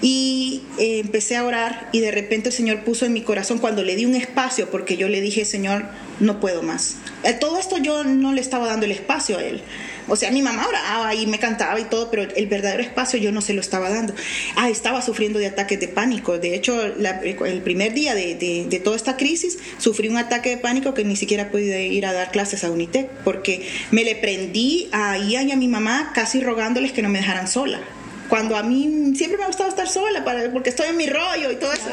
[0.00, 3.84] Y eh, empecé a orar y de repente el Señor puso en mi corazón, cuando
[3.84, 5.84] le di un espacio, porque yo le dije, Señor,
[6.20, 6.96] no puedo más.
[7.24, 9.62] Eh, todo esto yo no le estaba dando el espacio a Él.
[10.08, 13.32] O sea, mi mamá oraba y me cantaba y todo, pero el verdadero espacio yo
[13.32, 14.14] no se lo estaba dando.
[14.56, 16.38] Ah, estaba sufriendo de ataques de pánico.
[16.38, 21.04] De hecho, el primer día de, toda esta crisis sufrí un ataque de pánico que
[21.04, 25.48] ni siquiera pude ir a dar clases a Unitec porque me le prendí a Ian
[25.48, 27.80] y a mi mamá casi rogándoles que no me dejaran sola.
[28.28, 31.50] Cuando a mí siempre me ha gustado estar sola para, porque estoy en mi rollo
[31.52, 31.90] y todo eso.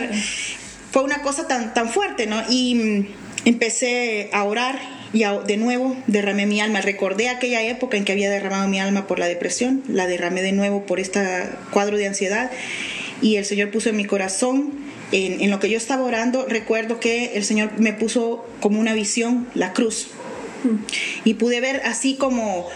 [0.91, 2.41] Fue una cosa tan, tan fuerte, ¿no?
[2.49, 3.07] Y mm,
[3.45, 6.81] empecé a orar y de nuevo derramé mi alma.
[6.81, 10.51] Recordé aquella época en que había derramado mi alma por la depresión, la derramé de
[10.51, 11.19] nuevo por este
[11.71, 12.51] cuadro de ansiedad
[13.21, 14.71] y el Señor puso en mi corazón,
[15.11, 18.93] en, en lo que yo estaba orando, recuerdo que el Señor me puso como una
[18.93, 20.09] visión la cruz
[21.23, 22.67] y pude ver así como,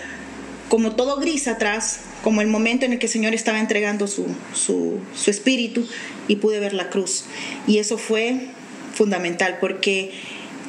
[0.69, 4.25] como todo gris atrás, como el momento en el que el Señor estaba entregando su,
[4.53, 5.87] su, su espíritu
[6.27, 7.25] y pude ver la cruz.
[7.67, 8.47] Y eso fue
[8.93, 10.11] fundamental porque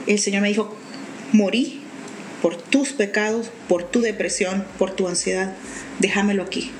[0.06, 0.76] el Señor me dijo,
[1.34, 1.80] morí
[2.40, 5.52] por tus pecados, por tu depresión, por tu ansiedad,
[5.98, 6.70] déjamelo aquí.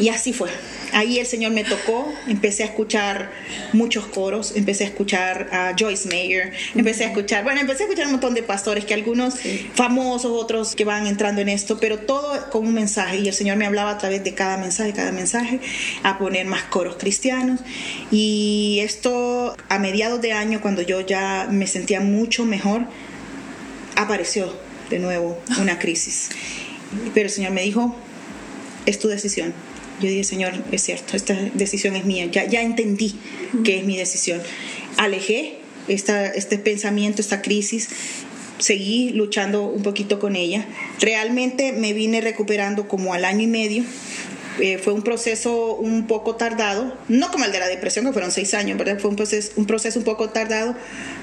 [0.00, 0.50] Y así fue.
[0.92, 3.30] Ahí el Señor me tocó, empecé a escuchar
[3.72, 8.06] muchos coros, empecé a escuchar a Joyce Mayer, empecé a escuchar, bueno, empecé a escuchar
[8.06, 9.34] un montón de pastores, que algunos
[9.74, 13.18] famosos, otros que van entrando en esto, pero todo con un mensaje.
[13.18, 15.60] Y el Señor me hablaba a través de cada mensaje, cada mensaje,
[16.02, 17.60] a poner más coros cristianos.
[18.10, 22.86] Y esto a mediados de año, cuando yo ya me sentía mucho mejor,
[23.96, 24.52] apareció
[24.90, 26.30] de nuevo una crisis.
[27.12, 27.96] Pero el Señor me dijo,
[28.86, 29.54] es tu decisión
[30.00, 33.14] yo dije, Señor, es cierto, esta decisión es mía, ya, ya entendí
[33.64, 34.40] que es mi decisión.
[34.96, 37.88] Alejé esta, este pensamiento, esta crisis,
[38.58, 40.66] seguí luchando un poquito con ella.
[41.00, 43.84] Realmente me vine recuperando como al año y medio.
[44.60, 48.30] Eh, fue un proceso un poco tardado, no como el de la depresión, que fueron
[48.30, 49.00] seis años, ¿verdad?
[49.00, 50.76] Fue un proceso, un proceso un poco tardado,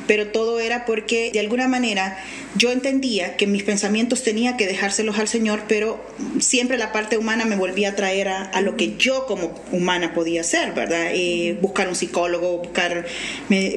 [0.06, 2.18] pero todo era porque de alguna manera
[2.56, 6.04] yo entendía que mis pensamientos tenía que dejárselos al Señor, pero
[6.40, 10.42] siempre la parte humana me volvía a traer a, lo que yo como humana podía
[10.42, 11.12] hacer, ¿verdad?
[11.14, 13.06] Eh, buscar un psicólogo, buscar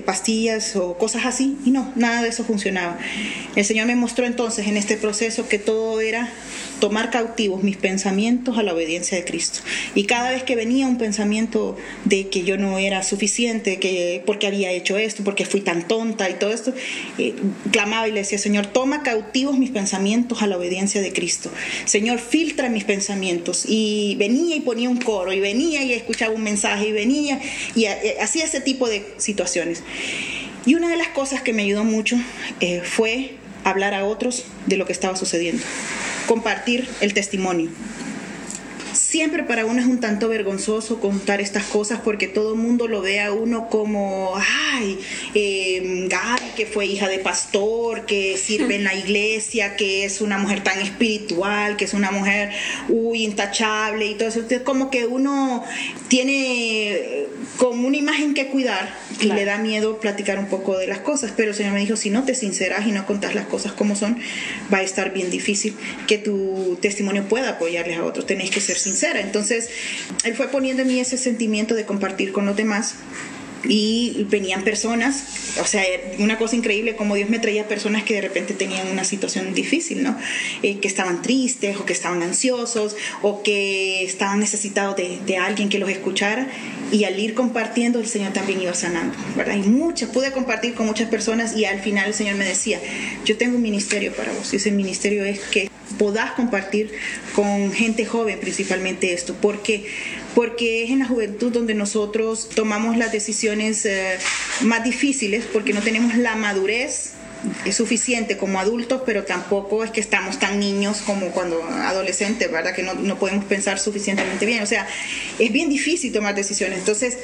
[0.05, 2.99] pastillas o cosas así, y no, nada de eso funcionaba.
[3.55, 6.31] El Señor me mostró entonces en este proceso que todo era
[6.81, 9.61] tomar cautivos mis pensamientos a la obediencia de Cristo.
[9.95, 14.47] Y cada vez que venía un pensamiento de que yo no era suficiente, que porque
[14.47, 16.75] había hecho esto, porque fui tan tonta y todo esto,
[17.19, 17.35] eh,
[17.71, 21.51] clamaba y le decía, Señor, toma cautivos mis pensamientos a la obediencia de Cristo.
[21.85, 23.65] Señor, filtra mis pensamientos.
[23.69, 27.41] Y venía y ponía un coro, y venía y escuchaba un mensaje, y venía
[27.75, 29.83] y eh, hacía ese tipo de situaciones.
[30.67, 32.17] Y una de las cosas que me ayudó mucho
[32.61, 35.63] eh, fue hablar a otros de lo que estaba sucediendo,
[36.27, 37.71] compartir el testimonio
[38.95, 43.21] siempre para uno es un tanto vergonzoso contar estas cosas porque todo mundo lo ve
[43.21, 44.99] a uno como, ay,
[45.35, 50.39] eh, Gaby, que fue hija de pastor, que sirve en la iglesia, que es una
[50.39, 52.51] mujer tan espiritual, que es una mujer,
[52.89, 54.41] uy, intachable y todo eso.
[54.41, 55.65] Entonces, como que uno
[56.09, 57.14] tiene
[57.59, 61.33] como una imagen que cuidar y le da miedo platicar un poco de las cosas.
[61.37, 63.97] Pero el Señor me dijo, si no te sinceras y no contas las cosas como
[63.97, 64.19] son,
[64.73, 65.77] va a estar bien difícil
[66.07, 68.27] que tu testimonio pueda apoyarles a otros.
[68.27, 69.21] Tenéis que ser sincera.
[69.21, 69.71] Entonces,
[70.25, 72.95] Él fue poniendo en mí ese sentimiento de compartir con los demás
[73.69, 75.25] y venían personas,
[75.61, 75.83] o sea,
[76.19, 80.03] una cosa increíble como Dios me traía personas que de repente tenían una situación difícil,
[80.03, 80.17] ¿no?
[80.63, 85.69] Eh, que estaban tristes o que estaban ansiosos o que estaban necesitados de, de, alguien
[85.69, 86.49] que los escuchara
[86.93, 89.57] y al ir compartiendo el Señor también iba sanando, ¿verdad?
[89.57, 92.81] Y muchas, pude compartir con muchas personas y al final el Señor me decía,
[93.25, 96.93] yo tengo un ministerio para vos y ese ministerio es que podás compartir
[97.35, 99.87] con gente joven principalmente esto, porque
[100.35, 104.19] porque es en la juventud donde nosotros tomamos las decisiones eh,
[104.63, 107.14] más difíciles porque no tenemos la madurez
[107.65, 112.75] es suficiente como adultos, pero tampoco es que estamos tan niños como cuando adolescentes, ¿verdad?
[112.75, 114.63] Que no, no podemos pensar suficientemente bien.
[114.63, 114.87] O sea,
[115.39, 116.79] es bien difícil tomar decisiones.
[116.79, 117.19] Entonces,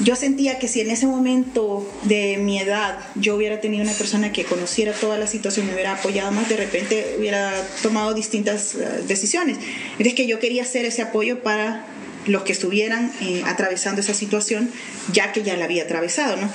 [0.00, 4.32] yo sentía que si en ese momento de mi edad yo hubiera tenido una persona
[4.32, 7.52] que conociera toda la situación, me hubiera apoyado más, de repente hubiera
[7.82, 9.58] tomado distintas uh, decisiones.
[9.98, 11.86] Es que yo quería hacer ese apoyo para
[12.26, 14.70] los que estuvieran eh, atravesando esa situación,
[15.12, 16.50] ya que ya la había atravesado, ¿no?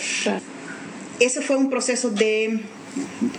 [1.20, 2.62] Ese fue un proceso de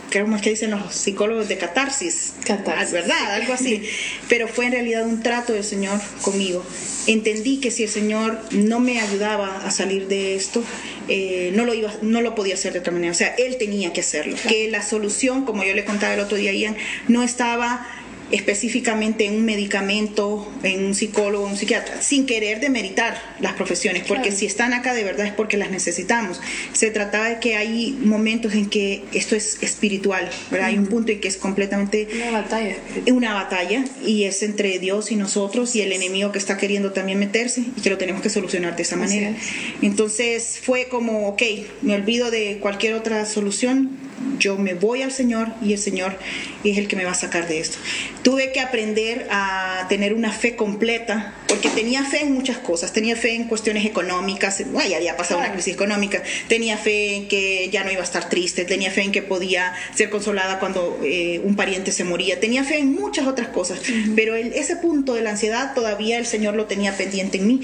[0.09, 2.91] creo que dicen los psicólogos de catarsis, catarsis.
[2.91, 3.35] ¿verdad?
[3.35, 3.83] Algo así.
[4.29, 6.63] Pero fue en realidad un trato del Señor conmigo.
[7.07, 10.63] Entendí que si el Señor no me ayudaba a salir de esto,
[11.07, 13.11] eh, no, lo iba, no lo podía hacer de otra manera.
[13.11, 14.35] O sea, Él tenía que hacerlo.
[14.47, 16.77] Que la solución, como yo le contaba el otro día a Ian,
[17.07, 17.87] no estaba
[18.31, 24.31] específicamente en un medicamento, en un psicólogo, un psiquiatra, sin querer demeritar las profesiones, porque
[24.31, 26.39] si están acá de verdad es porque las necesitamos.
[26.73, 30.67] Se trataba de que hay momentos en que esto es espiritual, ¿verdad?
[30.67, 32.75] Hay un punto en que es completamente una batalla,
[33.07, 37.19] una batalla y es entre Dios y nosotros y el enemigo que está queriendo también
[37.19, 39.33] meterse y que lo tenemos que solucionar de esa manera.
[39.81, 41.41] Entonces fue como, ok,
[41.81, 46.17] me olvido de cualquier otra solución, yo me voy al Señor y el Señor
[46.63, 47.77] es el que me va a sacar de esto.
[48.23, 53.15] Tuve que aprender a tener una fe completa, porque tenía fe en muchas cosas, tenía
[53.15, 57.69] fe en cuestiones económicas, bueno, ya había pasado una crisis económica, tenía fe en que
[57.71, 61.41] ya no iba a estar triste, tenía fe en que podía ser consolada cuando eh,
[61.43, 63.79] un pariente se moría, tenía fe en muchas otras cosas,
[64.15, 67.61] pero el, ese punto de la ansiedad todavía el Señor lo tenía pendiente en mí.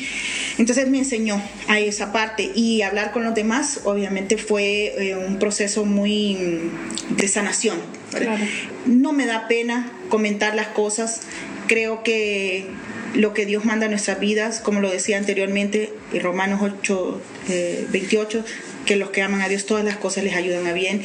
[0.57, 2.51] Entonces me enseñó a esa parte.
[2.55, 6.35] Y hablar con los demás, obviamente fue eh, un proceso muy
[7.09, 7.77] de sanación.
[8.85, 11.21] No me da pena comentar las cosas.
[11.67, 12.65] Creo que
[13.13, 17.21] lo que Dios manda a nuestras vidas, como lo decía anteriormente, en Romanos 8,
[17.91, 18.43] 28, eh,
[18.85, 21.01] que los que aman a Dios todas las cosas les ayudan a bien.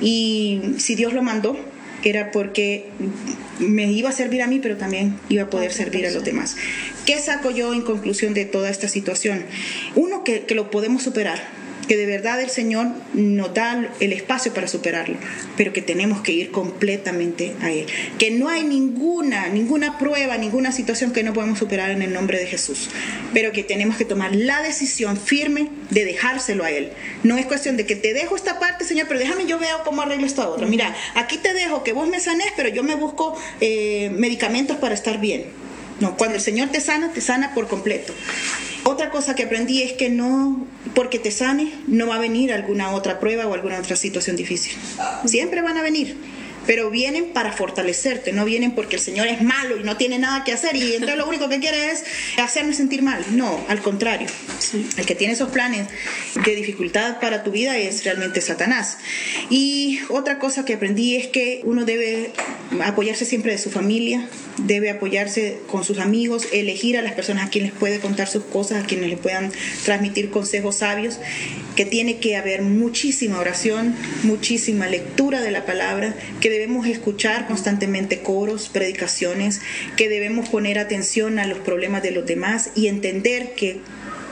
[0.00, 1.56] Y si Dios lo mandó,
[2.04, 2.86] era porque
[3.58, 6.56] me iba a servir a mí, pero también iba a poder servir a los demás.
[7.04, 9.44] ¿Qué saco yo en conclusión de toda esta situación?
[9.94, 14.52] Uno, que, que lo podemos superar que de verdad el Señor nos da el espacio
[14.52, 15.16] para superarlo,
[15.56, 17.86] pero que tenemos que ir completamente a Él.
[18.18, 22.38] Que no hay ninguna, ninguna prueba, ninguna situación que no podemos superar en el nombre
[22.38, 22.88] de Jesús,
[23.32, 26.90] pero que tenemos que tomar la decisión firme de dejárselo a Él.
[27.22, 30.02] No es cuestión de que te dejo esta parte, Señor, pero déjame yo veo cómo
[30.02, 30.66] arreglo esta otra.
[30.66, 34.94] Mira, aquí te dejo que vos me sanes, pero yo me busco eh, medicamentos para
[34.94, 35.65] estar bien.
[36.00, 38.12] No, cuando el Señor te sana, te sana por completo.
[38.84, 42.92] Otra cosa que aprendí es que no, porque te sane, no va a venir alguna
[42.92, 44.72] otra prueba o alguna otra situación difícil.
[45.24, 46.16] Siempre van a venir
[46.66, 50.44] pero vienen para fortalecerte, no vienen porque el Señor es malo y no tiene nada
[50.44, 52.04] que hacer y entonces lo único que quiere es
[52.38, 53.24] hacerme sentir mal.
[53.30, 54.28] No, al contrario.
[54.96, 55.86] El que tiene esos planes
[56.44, 58.98] de dificultad para tu vida es realmente Satanás.
[59.50, 62.32] Y otra cosa que aprendí es que uno debe
[62.84, 67.50] apoyarse siempre de su familia, debe apoyarse con sus amigos, elegir a las personas a
[67.50, 69.52] quienes puede contar sus cosas, a quienes le puedan
[69.84, 71.18] transmitir consejos sabios,
[71.74, 78.22] que tiene que haber muchísima oración, muchísima lectura de la palabra, que debemos escuchar constantemente
[78.22, 79.60] coros, predicaciones,
[79.96, 83.80] que debemos poner atención a los problemas de los demás y entender que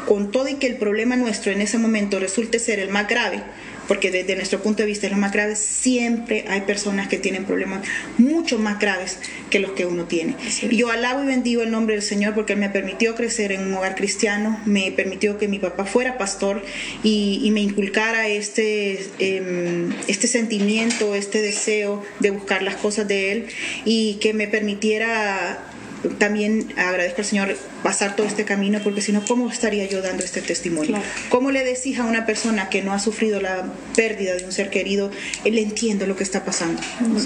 [0.07, 3.43] con todo y que el problema nuestro en ese momento resulte ser el más grave,
[3.89, 7.45] porque desde nuestro punto de vista es lo más grave, siempre hay personas que tienen
[7.45, 7.87] problemas
[8.19, 9.19] mucho más graves
[9.51, 10.37] que los que uno tiene.
[10.63, 13.63] Y yo alabo y bendigo el nombre del Señor porque Él me permitió crecer en
[13.63, 16.63] un hogar cristiano, me permitió que mi papá fuera pastor
[17.03, 23.47] y, me inculcara este, em, este sentimiento, este deseo de buscar las cosas de Él
[23.85, 25.74] y que me permitiera
[26.19, 30.25] también agradezco al Señor pasar todo este camino, porque si no, ¿cómo estaría yo dando
[30.25, 30.97] este testimonio?
[31.29, 34.71] ¿Cómo le decís a una persona que no ha sufrido la pérdida de un ser
[34.71, 35.11] querido,
[35.45, 36.83] le entiendo lo que está pasando?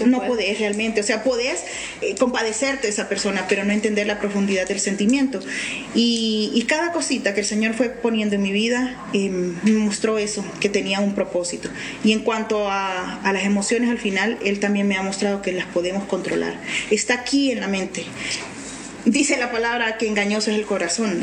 [0.07, 1.64] No, podés realmente, o sea, podés
[2.01, 5.41] eh, compadecerte de esa persona, pero no entender la profundidad del sentimiento.
[5.95, 10.45] Y, cada cosita que el Señor fue poniendo en mi vida em, me mostró eso,
[10.61, 11.70] que tenía un propósito.
[12.05, 15.53] Y en cuanto a, a las emociones al final, Él también me ha mostrado que
[15.53, 16.61] las podemos controlar.
[16.91, 18.05] Está aquí en la mente
[19.11, 21.20] dice la palabra que engañoso es el corazón,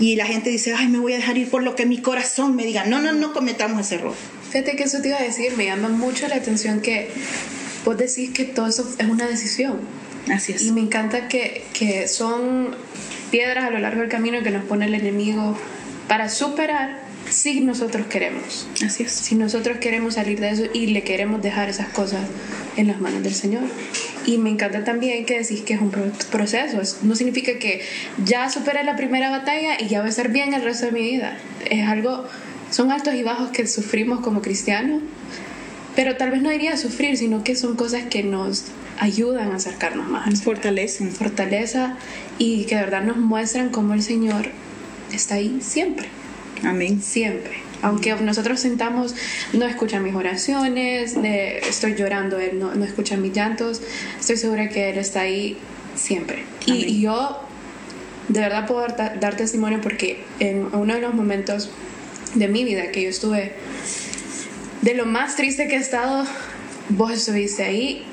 [0.00, 2.56] Y la gente dice, ay, me voy a dejar ir por lo que mi corazón
[2.56, 2.84] me diga.
[2.84, 4.14] No, no, no cometamos ese error.
[4.50, 7.08] Fíjate que eso te iba a decir, me llama mucho la atención que
[7.84, 9.80] vos decís que todo eso es una decisión.
[10.32, 10.62] Así es.
[10.62, 12.74] Y me encanta que, que son
[13.30, 15.56] piedras a lo largo del camino que nos pone el enemigo
[16.08, 18.66] para superar si nosotros queremos.
[18.84, 19.12] Así es.
[19.12, 22.20] Si nosotros queremos salir de eso y le queremos dejar esas cosas
[22.76, 23.62] en las manos del Señor.
[24.26, 25.90] Y me encanta también que decís que es un
[26.30, 26.80] proceso.
[27.02, 27.82] No significa que
[28.24, 31.02] ya superé la primera batalla y ya voy a estar bien el resto de mi
[31.02, 31.36] vida.
[31.68, 32.24] Es algo,
[32.70, 35.02] son altos y bajos que sufrimos como cristianos,
[35.94, 38.64] pero tal vez no diría sufrir, sino que son cosas que nos
[38.98, 40.26] ayudan a acercarnos más.
[40.26, 41.10] Nos fortalecen.
[41.10, 41.96] Fortaleza
[42.38, 44.46] y que de verdad nos muestran cómo el Señor
[45.12, 46.08] está ahí siempre.
[46.62, 47.02] Amén.
[47.02, 47.63] Siempre.
[47.84, 49.14] Aunque nosotros sentamos,
[49.52, 53.82] no escuchan mis oraciones, estoy llorando, Él no, no escucha mis llantos,
[54.18, 55.58] estoy segura que Él está ahí
[55.94, 56.44] siempre.
[56.64, 57.40] Y, yo
[58.28, 61.68] de verdad puedo dar, testimonio porque en uno de los momentos
[62.34, 63.52] de mi vida que yo estuve,
[64.80, 66.24] de lo más triste que he estado,
[66.88, 68.06] vos estuviste ahí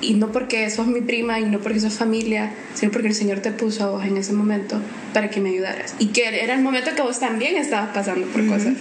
[0.00, 3.40] y no porque sos mi prima y no porque sos familia, sino porque el Señor
[3.40, 4.80] te puso a vos en ese momento
[5.12, 5.94] para que me ayudaras.
[5.98, 8.74] Y que era el momento que vos también estabas pasando por cosas.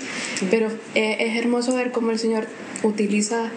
[0.49, 2.47] Pero eh, es hermoso ver cómo el Señor
[2.83, 3.49] utiliza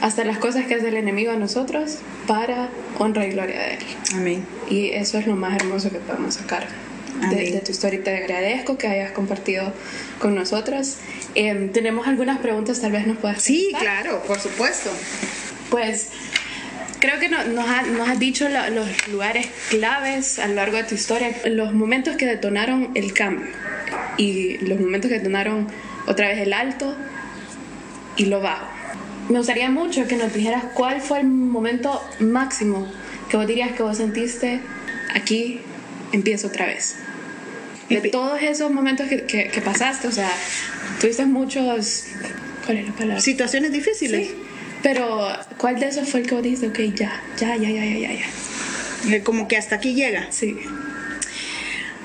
[0.00, 3.78] hasta las cosas que hace el enemigo a nosotros para honra y gloria de Él.
[4.14, 4.44] Amén.
[4.68, 6.66] Y eso es lo más hermoso que podemos sacar
[7.30, 8.02] de, tu historia.
[8.02, 9.72] Te agradezco que hayas compartido
[10.18, 10.96] con nosotros.
[11.34, 13.42] Em, tenemos algunas preguntas, tal vez nos puedas.
[13.42, 14.90] Sí, claro, por supuesto.
[15.70, 16.08] Pues
[17.02, 21.74] creo que nos, has dicho los lugares claves a lo largo de tu historia, los
[21.74, 23.48] momentos que detonaron el cambio
[24.16, 25.66] y los momentos que detonaron
[26.06, 26.96] otra vez el alto
[28.16, 28.68] y lo bajo.
[29.28, 32.86] me gustaría mucho que nos dijeras cuál fue el momento máximo
[33.28, 34.60] que vos dirías que vos sentiste
[35.12, 35.60] aquí
[36.12, 36.96] empiezo otra vez.
[37.88, 40.30] De todos esos momentos que, que, que pasaste, o sea,
[41.00, 42.04] tuviste muchos...
[42.64, 43.20] ¿Cuál es la palabra?
[43.20, 44.28] Situaciones difíciles.
[44.28, 44.41] Sí.
[44.82, 45.26] Pero,
[45.58, 48.12] ¿cuál de esos fue el que vos dijiste, ok, ya, ya, ya, ya, ya, ya,
[48.14, 49.14] ya?
[49.16, 50.26] Eh, Como que hasta aquí llega.
[50.30, 50.56] Sí.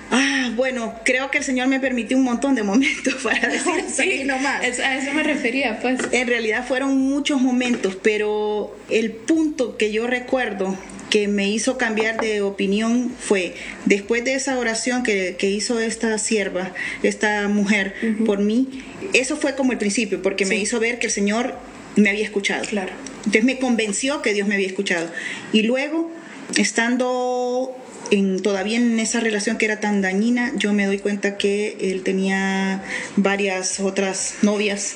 [0.10, 4.04] Ah, bueno, creo que el Señor me permitió un montón de momentos para decir hasta
[4.04, 4.62] aquí nomás.
[4.80, 6.00] a eso me refería, pues.
[6.12, 10.78] En realidad fueron muchos momentos, pero el punto que yo recuerdo
[11.10, 13.56] que me hizo cambiar de opinión fue
[13.86, 16.74] después de esa oración que, que hizo esta sierva,
[17.04, 17.94] esta mujer
[18.26, 20.62] por mí, eso fue como el principio, porque me Sí.
[20.64, 21.56] hizo ver que el Señor
[21.98, 22.64] me había escuchado.
[22.66, 22.92] Claro.
[23.18, 25.10] Entonces me convenció que Dios me había escuchado.
[25.52, 26.10] Y luego,
[26.56, 27.76] estando
[28.12, 32.04] en, todavía en esa relación que era tan dañina, yo me doy cuenta que él
[32.04, 32.84] tenía
[33.18, 34.96] varias otras novias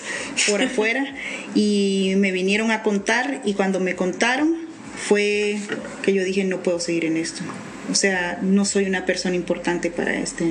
[0.50, 1.14] por afuera
[1.56, 4.56] y me vinieron a contar y cuando me contaron
[4.96, 5.58] fue
[6.04, 7.42] que yo dije no puedo seguir en esto.
[7.92, 10.46] O sea, no soy una persona importante para este,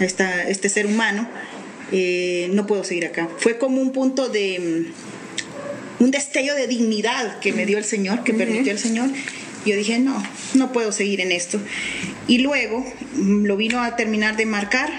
[0.00, 1.28] esta- este ser humano.
[1.92, 3.28] Eh, no puedo seguir acá.
[3.38, 4.86] Fue como un punto de,
[5.98, 9.10] un destello de dignidad que me dio el Señor, que permitió el Señor.
[9.66, 10.22] Yo dije, no,
[10.54, 11.60] no puedo seguir en esto.
[12.26, 12.86] Y luego
[13.16, 14.90] mm, lo vino a terminar de marcar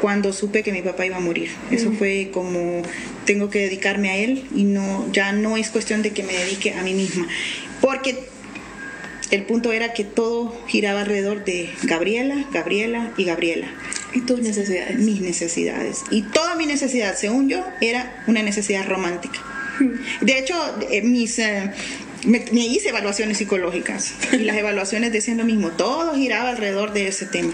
[0.00, 1.50] cuando supe que mi papá iba a morir.
[1.70, 2.82] Eso fue como,
[3.24, 6.72] tengo que dedicarme a él y no, ya no es cuestión de que me dedique
[6.74, 7.26] a mí misma.
[7.80, 8.28] Porque
[9.30, 13.68] el punto era que todo giraba alrededor de Gabriela, Gabriela y Gabriela
[14.14, 14.98] Y tus necesidades.
[14.98, 16.04] mis necesidades.
[16.10, 19.40] Y toda mi necesidad, según yo, era una necesidad romántica.
[20.20, 20.54] De hecho,
[20.90, 21.72] eh, mis, eh,
[22.24, 25.70] me, me hice evaluaciones psicológicas y las evaluaciones decían lo mismo.
[25.70, 27.52] Todo giraba alrededor de ese tema.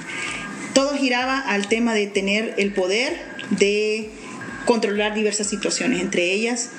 [0.72, 3.16] Todo giraba al tema de tener el poder
[3.50, 4.10] de
[4.64, 6.70] controlar diversas situaciones, entre ellas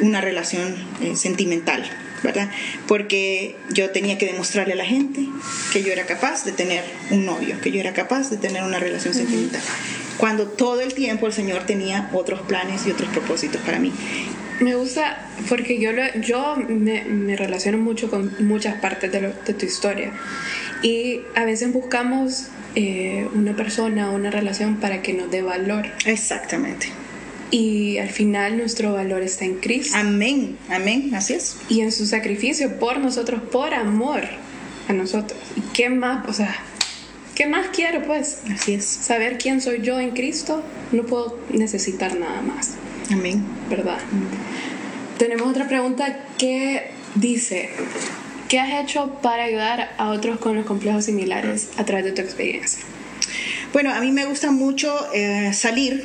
[0.00, 1.84] una relación eh, sentimental.
[2.22, 2.50] ¿verdad?
[2.88, 5.28] Porque yo tenía que demostrarle a la gente
[5.72, 8.80] que yo era capaz de tener un novio, que yo era capaz de tener una
[8.80, 9.60] relación sentimental.
[10.16, 13.92] Cuando todo el tiempo el Señor tenía otros planes y otros propósitos para mí.
[14.60, 19.32] Me gusta porque yo, lo- yo me, me relaciono mucho con muchas partes de, lo-
[19.46, 20.10] de tu historia
[20.82, 26.88] y a veces buscamos eh, una persona, una relación para que nos dé valor Exactamente.
[27.50, 31.56] y al final nuestro valor está en Cristo Amén, amén, así es.
[31.68, 34.22] y en su sacrificio por nosotros, por amor
[34.88, 35.38] a nosotros.
[35.56, 36.28] ¿Y qué más?
[36.28, 36.56] O sea,
[37.34, 38.40] ¿qué más quiero pues?
[38.52, 38.84] Así es.
[38.86, 42.74] Saber quién soy yo en Cristo, no puedo necesitar nada más.
[43.10, 43.42] Amén.
[43.70, 43.98] ¿verdad?
[45.18, 47.70] Tenemos otra pregunta que dice,
[48.48, 52.20] ¿qué has hecho para ayudar a otros con los complejos similares a través de tu
[52.22, 52.84] experiencia?
[53.72, 56.04] Bueno, a mí me gusta mucho eh, salir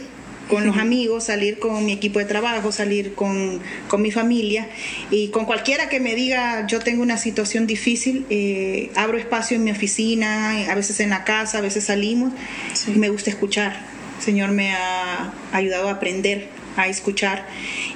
[0.49, 4.67] con los amigos, salir con mi equipo de trabajo, salir con, con mi familia
[5.09, 9.63] y con cualquiera que me diga yo tengo una situación difícil, eh, abro espacio en
[9.63, 12.33] mi oficina, a veces en la casa, a veces salimos
[12.73, 12.91] Sí.
[12.95, 13.79] y me gusta escuchar.
[14.17, 17.47] El Señor me ha ayudado a aprender a escuchar.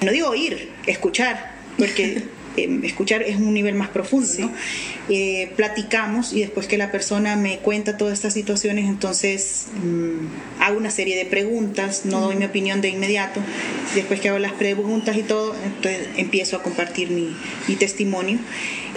[0.02, 2.24] No digo oír, escuchar, porque
[2.58, 4.52] eh, escuchar es un nivel más profundo, ¿no?
[5.10, 10.78] Eh, platicamos y después que la persona me cuenta todas estas situaciones, entonces mm, hago
[10.78, 13.40] una serie de preguntas, no doy mi opinión de inmediato.
[13.96, 17.34] Después que hago las preguntas y todo, entonces empiezo a compartir mi,
[17.68, 18.40] mi testimonio.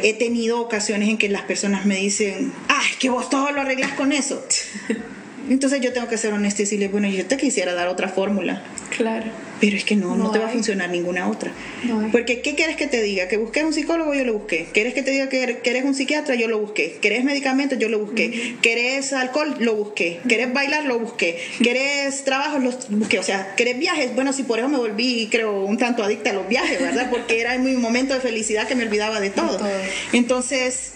[0.02, 3.92] He tenido ocasiones en que las personas me dicen, ¡ay, que vos todo lo arreglas
[3.92, 4.42] con eso!
[5.48, 8.62] Entonces yo tengo que ser honesta y decirle, bueno, yo te quisiera dar otra fórmula,
[9.00, 9.24] Claro.
[9.62, 11.52] pero es que no, no, No te va a funcionar ninguna otra.
[11.84, 12.10] No.
[12.12, 13.28] Porque, ¿qué quieres que te diga?
[13.28, 14.12] ¿Que busques un psicólogo?
[14.12, 14.68] Yo lo busqué.
[14.74, 16.34] ¿Quieres que te diga que eres un psiquiatra?
[16.34, 16.98] Yo lo busqué.
[17.00, 17.78] ¿Querés medicamentos?
[17.78, 18.56] Yo lo busqué.
[18.60, 19.56] ¿Querés alcohol?
[19.58, 20.20] Lo busqué.
[20.28, 20.84] ¿Querés bailar?
[20.84, 21.38] Lo busqué.
[21.62, 22.58] ¿Querés trabajo?
[22.58, 23.18] Lo busqué.
[23.18, 24.14] O sea, ¿querés viajes?
[24.14, 27.08] Bueno, sí, por eso me volví, creo, un tanto adicta a los viajes, ¿verdad?
[27.08, 29.56] Porque era mi momento de felicidad que me olvidaba de todo.
[29.56, 29.68] todo.
[30.12, 30.92] Entonces,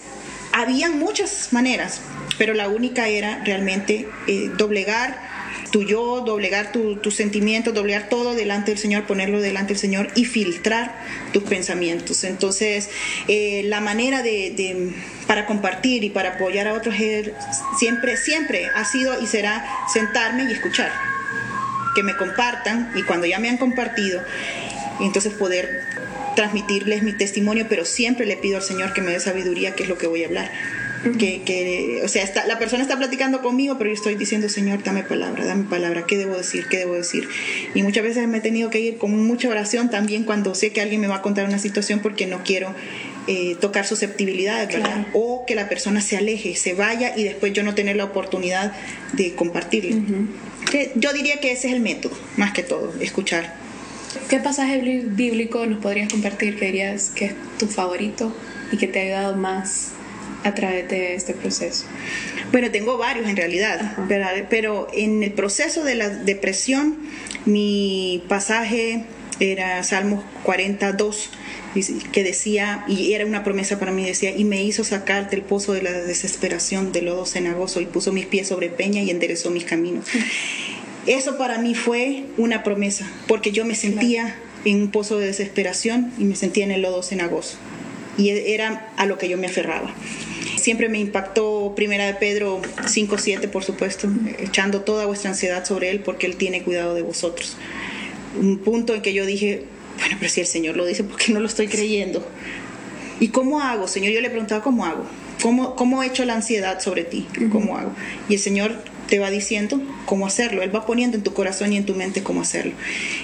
[0.51, 2.01] habían muchas maneras,
[2.37, 5.34] pero la única era realmente eh, doblegar
[5.75, 10.07] tu yo, doblegar tu- tus sentimientos, doblegar todo delante del Señor, ponerlo delante del Señor
[10.15, 10.95] y filtrar
[11.33, 12.23] tus pensamientos.
[12.23, 12.89] Entonces,
[13.27, 14.93] eh, la manera de,
[15.27, 16.95] para compartir y para apoyar a otros
[17.77, 20.93] siempre, siempre ha sido y será sentarme y escuchar
[21.93, 24.23] que me compartan y cuando ya me han compartido,
[25.01, 25.81] entonces poder
[26.37, 29.89] transmitirles mi testimonio, pero siempre le pido al Señor que me dé sabiduría, que es
[29.89, 30.49] lo que voy a hablar.
[31.19, 34.83] Que, que, o sea, está, la persona está platicando conmigo, pero yo estoy diciendo, Señor,
[34.83, 36.65] dame palabra, dame palabra, ¿qué debo decir?
[36.69, 37.27] ¿Qué debo decir?
[37.75, 40.81] Y muchas veces me he tenido que ir con mucha oración también cuando sé que
[40.81, 42.73] alguien me va a contar una situación porque no quiero
[43.27, 44.93] eh, tocar susceptibilidades, ¿verdad?
[44.93, 45.09] Claro.
[45.13, 48.71] O que la persona se aleje, se vaya y después yo no tener la oportunidad
[49.13, 50.01] de compartirle.
[50.69, 53.55] Que Yo diría que ese es el método, más que todo, escuchar.
[54.29, 58.35] ¿Qué pasaje bíblico nos podrías compartir que dirías que es tu favorito
[58.71, 59.94] y que te ha ayudado más
[60.45, 61.85] a través de este proceso?
[62.51, 66.97] Bueno, tengo varios en realidad, pero, pero en el proceso de la depresión,
[67.45, 69.03] mi pasaje
[69.39, 71.31] era Salmos 42
[72.13, 75.73] que decía, y era una promesa para mí, decía, y me hizo sacar del pozo
[75.73, 79.65] de la desesperación, del lodo cenagoso, y puso mis pies sobre peña y enderezó mis
[79.65, 80.05] caminos.
[81.05, 86.13] Eso para mí fue una promesa, porque yo me sentía en un pozo de desesperación
[86.17, 87.57] y me sentía en el lodo cenagoso.
[88.17, 89.93] Y era a lo que yo me aferraba.
[90.57, 94.09] Siempre me impactó Primera de Pedro 5.7, por supuesto,
[94.39, 97.55] echando toda vuestra ansiedad sobre Él porque Él tiene cuidado de vosotros.
[98.39, 99.65] Un punto en que yo dije,
[99.99, 102.25] bueno, pero si el Señor lo dice, ¿por qué no lo estoy creyendo?
[103.19, 104.11] ¿Y cómo hago, Señor?
[104.11, 105.05] Yo le preguntaba, ¿cómo hago?
[105.41, 107.27] ¿Cómo, cómo he hecho la ansiedad sobre ti?
[107.51, 107.91] ¿Cómo hago?
[108.27, 108.83] Y el Señor
[109.15, 110.61] te va diciendo cómo hacerlo.
[110.61, 112.73] Él va poniendo en tu corazón y en tu mente cómo hacerlo.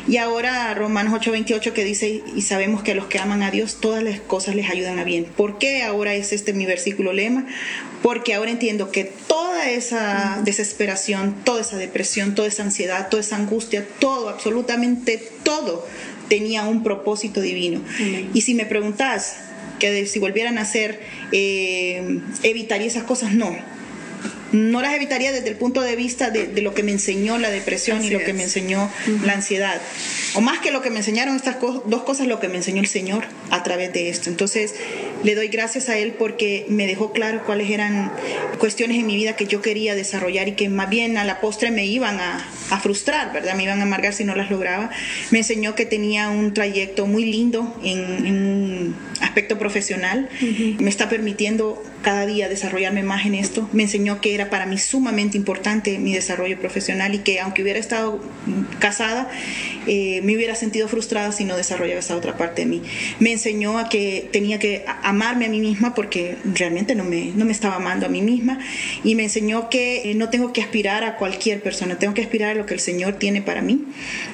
[0.08, 3.82] Y ahora Romanos 8:28 que dice, y sabemos que a los que aman a Dios
[3.82, 5.26] todas las cosas les ayudan a bien.
[5.26, 7.46] ¿Por qué ahora es este mi versículo lema?
[8.02, 13.36] Porque ahora entiendo que toda esa desesperación, toda esa depresión, toda esa ansiedad, toda esa
[13.36, 15.86] angustia, todo, absolutamente todo,
[16.30, 17.82] tenía un propósito divino.
[18.34, 19.36] Y si me preguntas
[19.78, 21.02] que si volvieran a hacer,
[21.34, 23.71] eh, evitaría esas cosas, no
[24.52, 28.04] no las evitaría desde el punto de vista de, lo que me enseñó la depresión
[28.04, 28.90] y lo que me enseñó
[29.24, 29.82] la ansiedad.
[30.36, 32.88] O más que lo que me enseñaron estas dos cosas, lo que me enseñó el
[32.88, 34.30] Señor a través de esto.
[34.30, 34.76] Entonces,
[35.24, 38.12] le doy gracias a Él porque me dejó claro cuáles eran
[38.58, 41.72] cuestiones en mi vida que yo quería desarrollar y que más bien a la postre
[41.72, 42.48] me iban a,
[42.82, 43.56] frustrar, ¿verdad?
[43.56, 44.92] Me iban a amargar si no las lograba.
[45.30, 50.30] Me enseñó que tenía un trayecto muy lindo en, un aspecto profesional.
[50.80, 53.68] Me está permitiendo cada día desarrollarme más en esto.
[53.74, 57.78] Me enseñó que era para mí sumamente importante mi desarrollo profesional y que aunque hubiera
[57.78, 58.22] estado
[58.80, 59.30] casada,
[59.88, 62.82] eh, me hubiera sentido frustrada si no desarrollaba esa otra parte de mí.
[63.20, 67.46] Me enseñó a que tenía que amarme a mí misma porque realmente no me, no
[67.46, 68.60] me estaba amando a mí misma
[69.04, 72.56] y me enseñó que no tengo que aspirar a cualquier persona, tengo que aspirar a
[72.56, 73.86] lo que el Señor tiene para mí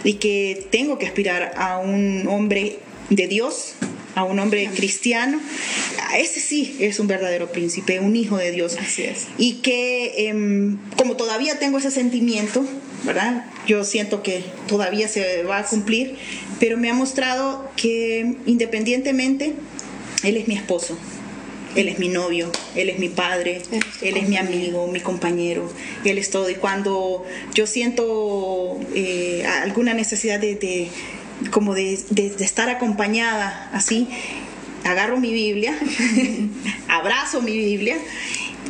[0.04, 3.76] y que tengo que aspirar a un hombre de Dios
[4.18, 5.40] a un hombre cristiano,
[6.18, 8.76] ese sí es un verdadero príncipe, un hijo de Dios.
[8.80, 9.28] Así es.
[9.38, 12.66] Y que em, como todavía tengo ese sentimiento,
[13.04, 13.46] ¿verdad?
[13.68, 16.16] Yo siento que todavía se va a cumplir,
[16.60, 19.54] pero me ha mostrado que independientemente,
[20.24, 20.98] Él es mi esposo.
[21.76, 23.62] Él es mi novio, Él es mi padre,
[24.02, 25.72] Él es mi amigo, mi compañero,
[26.04, 26.50] Él es todo.
[26.50, 30.90] Y cuando yo siento eh, alguna necesidad de,
[31.52, 31.94] como de,
[32.40, 34.08] estar acompañada así,
[34.86, 35.78] agarro mi Biblia,
[36.88, 37.98] abrazo mi Biblia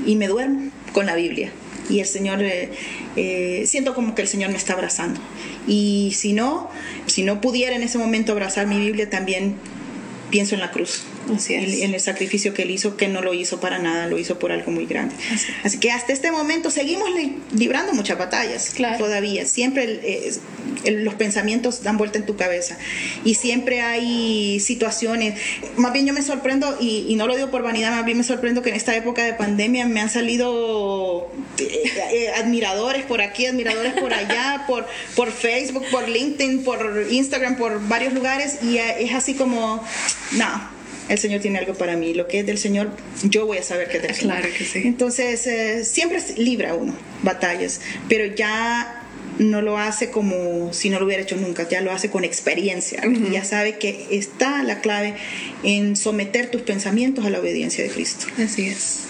[0.06, 1.52] y me duermo con la Biblia.
[1.90, 2.72] Y el Señor, eh,
[3.16, 5.22] eh, siento como que el Señor me está abrazando.
[5.66, 6.70] Y si no,
[7.06, 9.56] si no pudiera en ese momento abrazar mi Biblia, también
[10.30, 11.04] pienso en la cruz.
[11.50, 14.52] En, el sacrificio que él hizo, que no lo hizo para nada, lo hizo por
[14.52, 15.16] algo muy grande.
[15.64, 17.10] Así, que hasta este momento seguimos
[17.54, 19.46] librando muchas batallas todavía.
[19.46, 22.78] Siempre eh, los pensamientos dan vuelta en tu cabeza
[23.24, 25.40] y siempre hay situaciones.
[25.76, 28.62] Más bien yo me sorprendo, y, no lo digo por vanidad, más bien me sorprendo
[28.62, 33.94] que en esta época de pandemia me han salido eh, eh, admiradores por aquí, admiradores
[33.94, 39.34] por allá, por, por Facebook, por LinkedIn, por Instagram, por varios lugares y es así
[39.34, 39.84] como,
[40.34, 40.77] no
[41.10, 42.14] el Señor tiene algo para mí.
[42.14, 42.92] Lo que es del Señor,
[43.24, 44.38] yo voy a saber que es del Señor.
[44.38, 44.82] Claro que sí.
[44.86, 49.04] Entonces, eh, siempre libra uno batallas, pero ya
[49.40, 53.02] no lo hace como si no lo hubiera hecho nunca, ya lo hace con experiencia.
[53.32, 55.14] Ya sabe que está la clave
[55.64, 58.28] en someter tus pensamientos a la obediencia de Cristo.
[58.38, 59.02] Así es.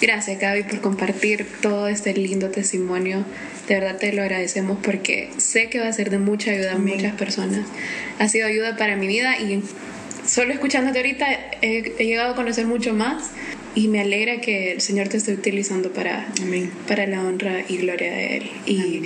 [0.00, 3.24] Gracias Gaby por compartir todo este lindo testimonio.
[3.66, 6.78] De verdad te lo agradecemos porque sé que va a ser de mucha ayuda a
[6.78, 7.66] muchas personas.
[8.20, 9.60] Ha sido ayuda para mi vida y
[10.28, 11.26] solo escuchándote ahorita
[11.62, 13.30] he, llegado a conocer mucho más
[13.74, 16.26] y me alegra que el Señor te esté utilizando para,
[16.86, 18.50] para la honra y gloria de Él.
[18.66, 19.02] Y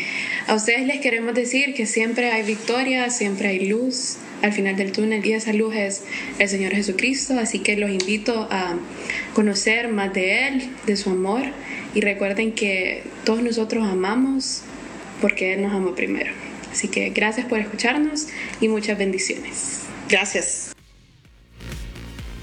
[0.47, 4.93] a ustedes les queremos decir que siempre hay victoria, siempre hay luz al final del
[4.93, 6.03] túnel y esa luz es
[6.39, 8.77] el Señor Jesucristo, así que los invito a
[9.35, 11.43] conocer más de Él, de su amor
[11.95, 14.62] y recuerden que todos nosotros amamos
[15.20, 16.33] porque Él nos amó primero.
[16.73, 18.29] Así que gracias por escucharnos
[18.61, 19.83] y muchas bendiciones.
[20.09, 20.72] Gracias.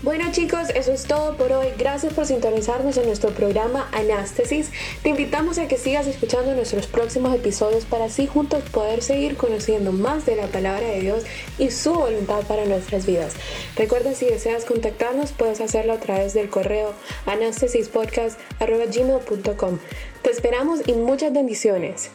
[0.02, 1.68] Bueno chicos, eso es todo por hoy.
[1.78, 4.72] Gracias por sintonizarnos en nuestro programa Anástesis.
[5.04, 9.92] Te invitamos a que sigas escuchando nuestros próximos episodios para así juntos poder seguir conociendo
[9.92, 11.26] más de la palabra de Dios
[11.58, 13.34] y su voluntad para nuestras vidas.
[13.76, 16.94] Recuerda si deseas contactarnos puedes hacerlo a través del correo
[17.26, 19.80] anastesispodcast.gmail.com.
[20.22, 22.10] Te esperamos y muchas bendiciones.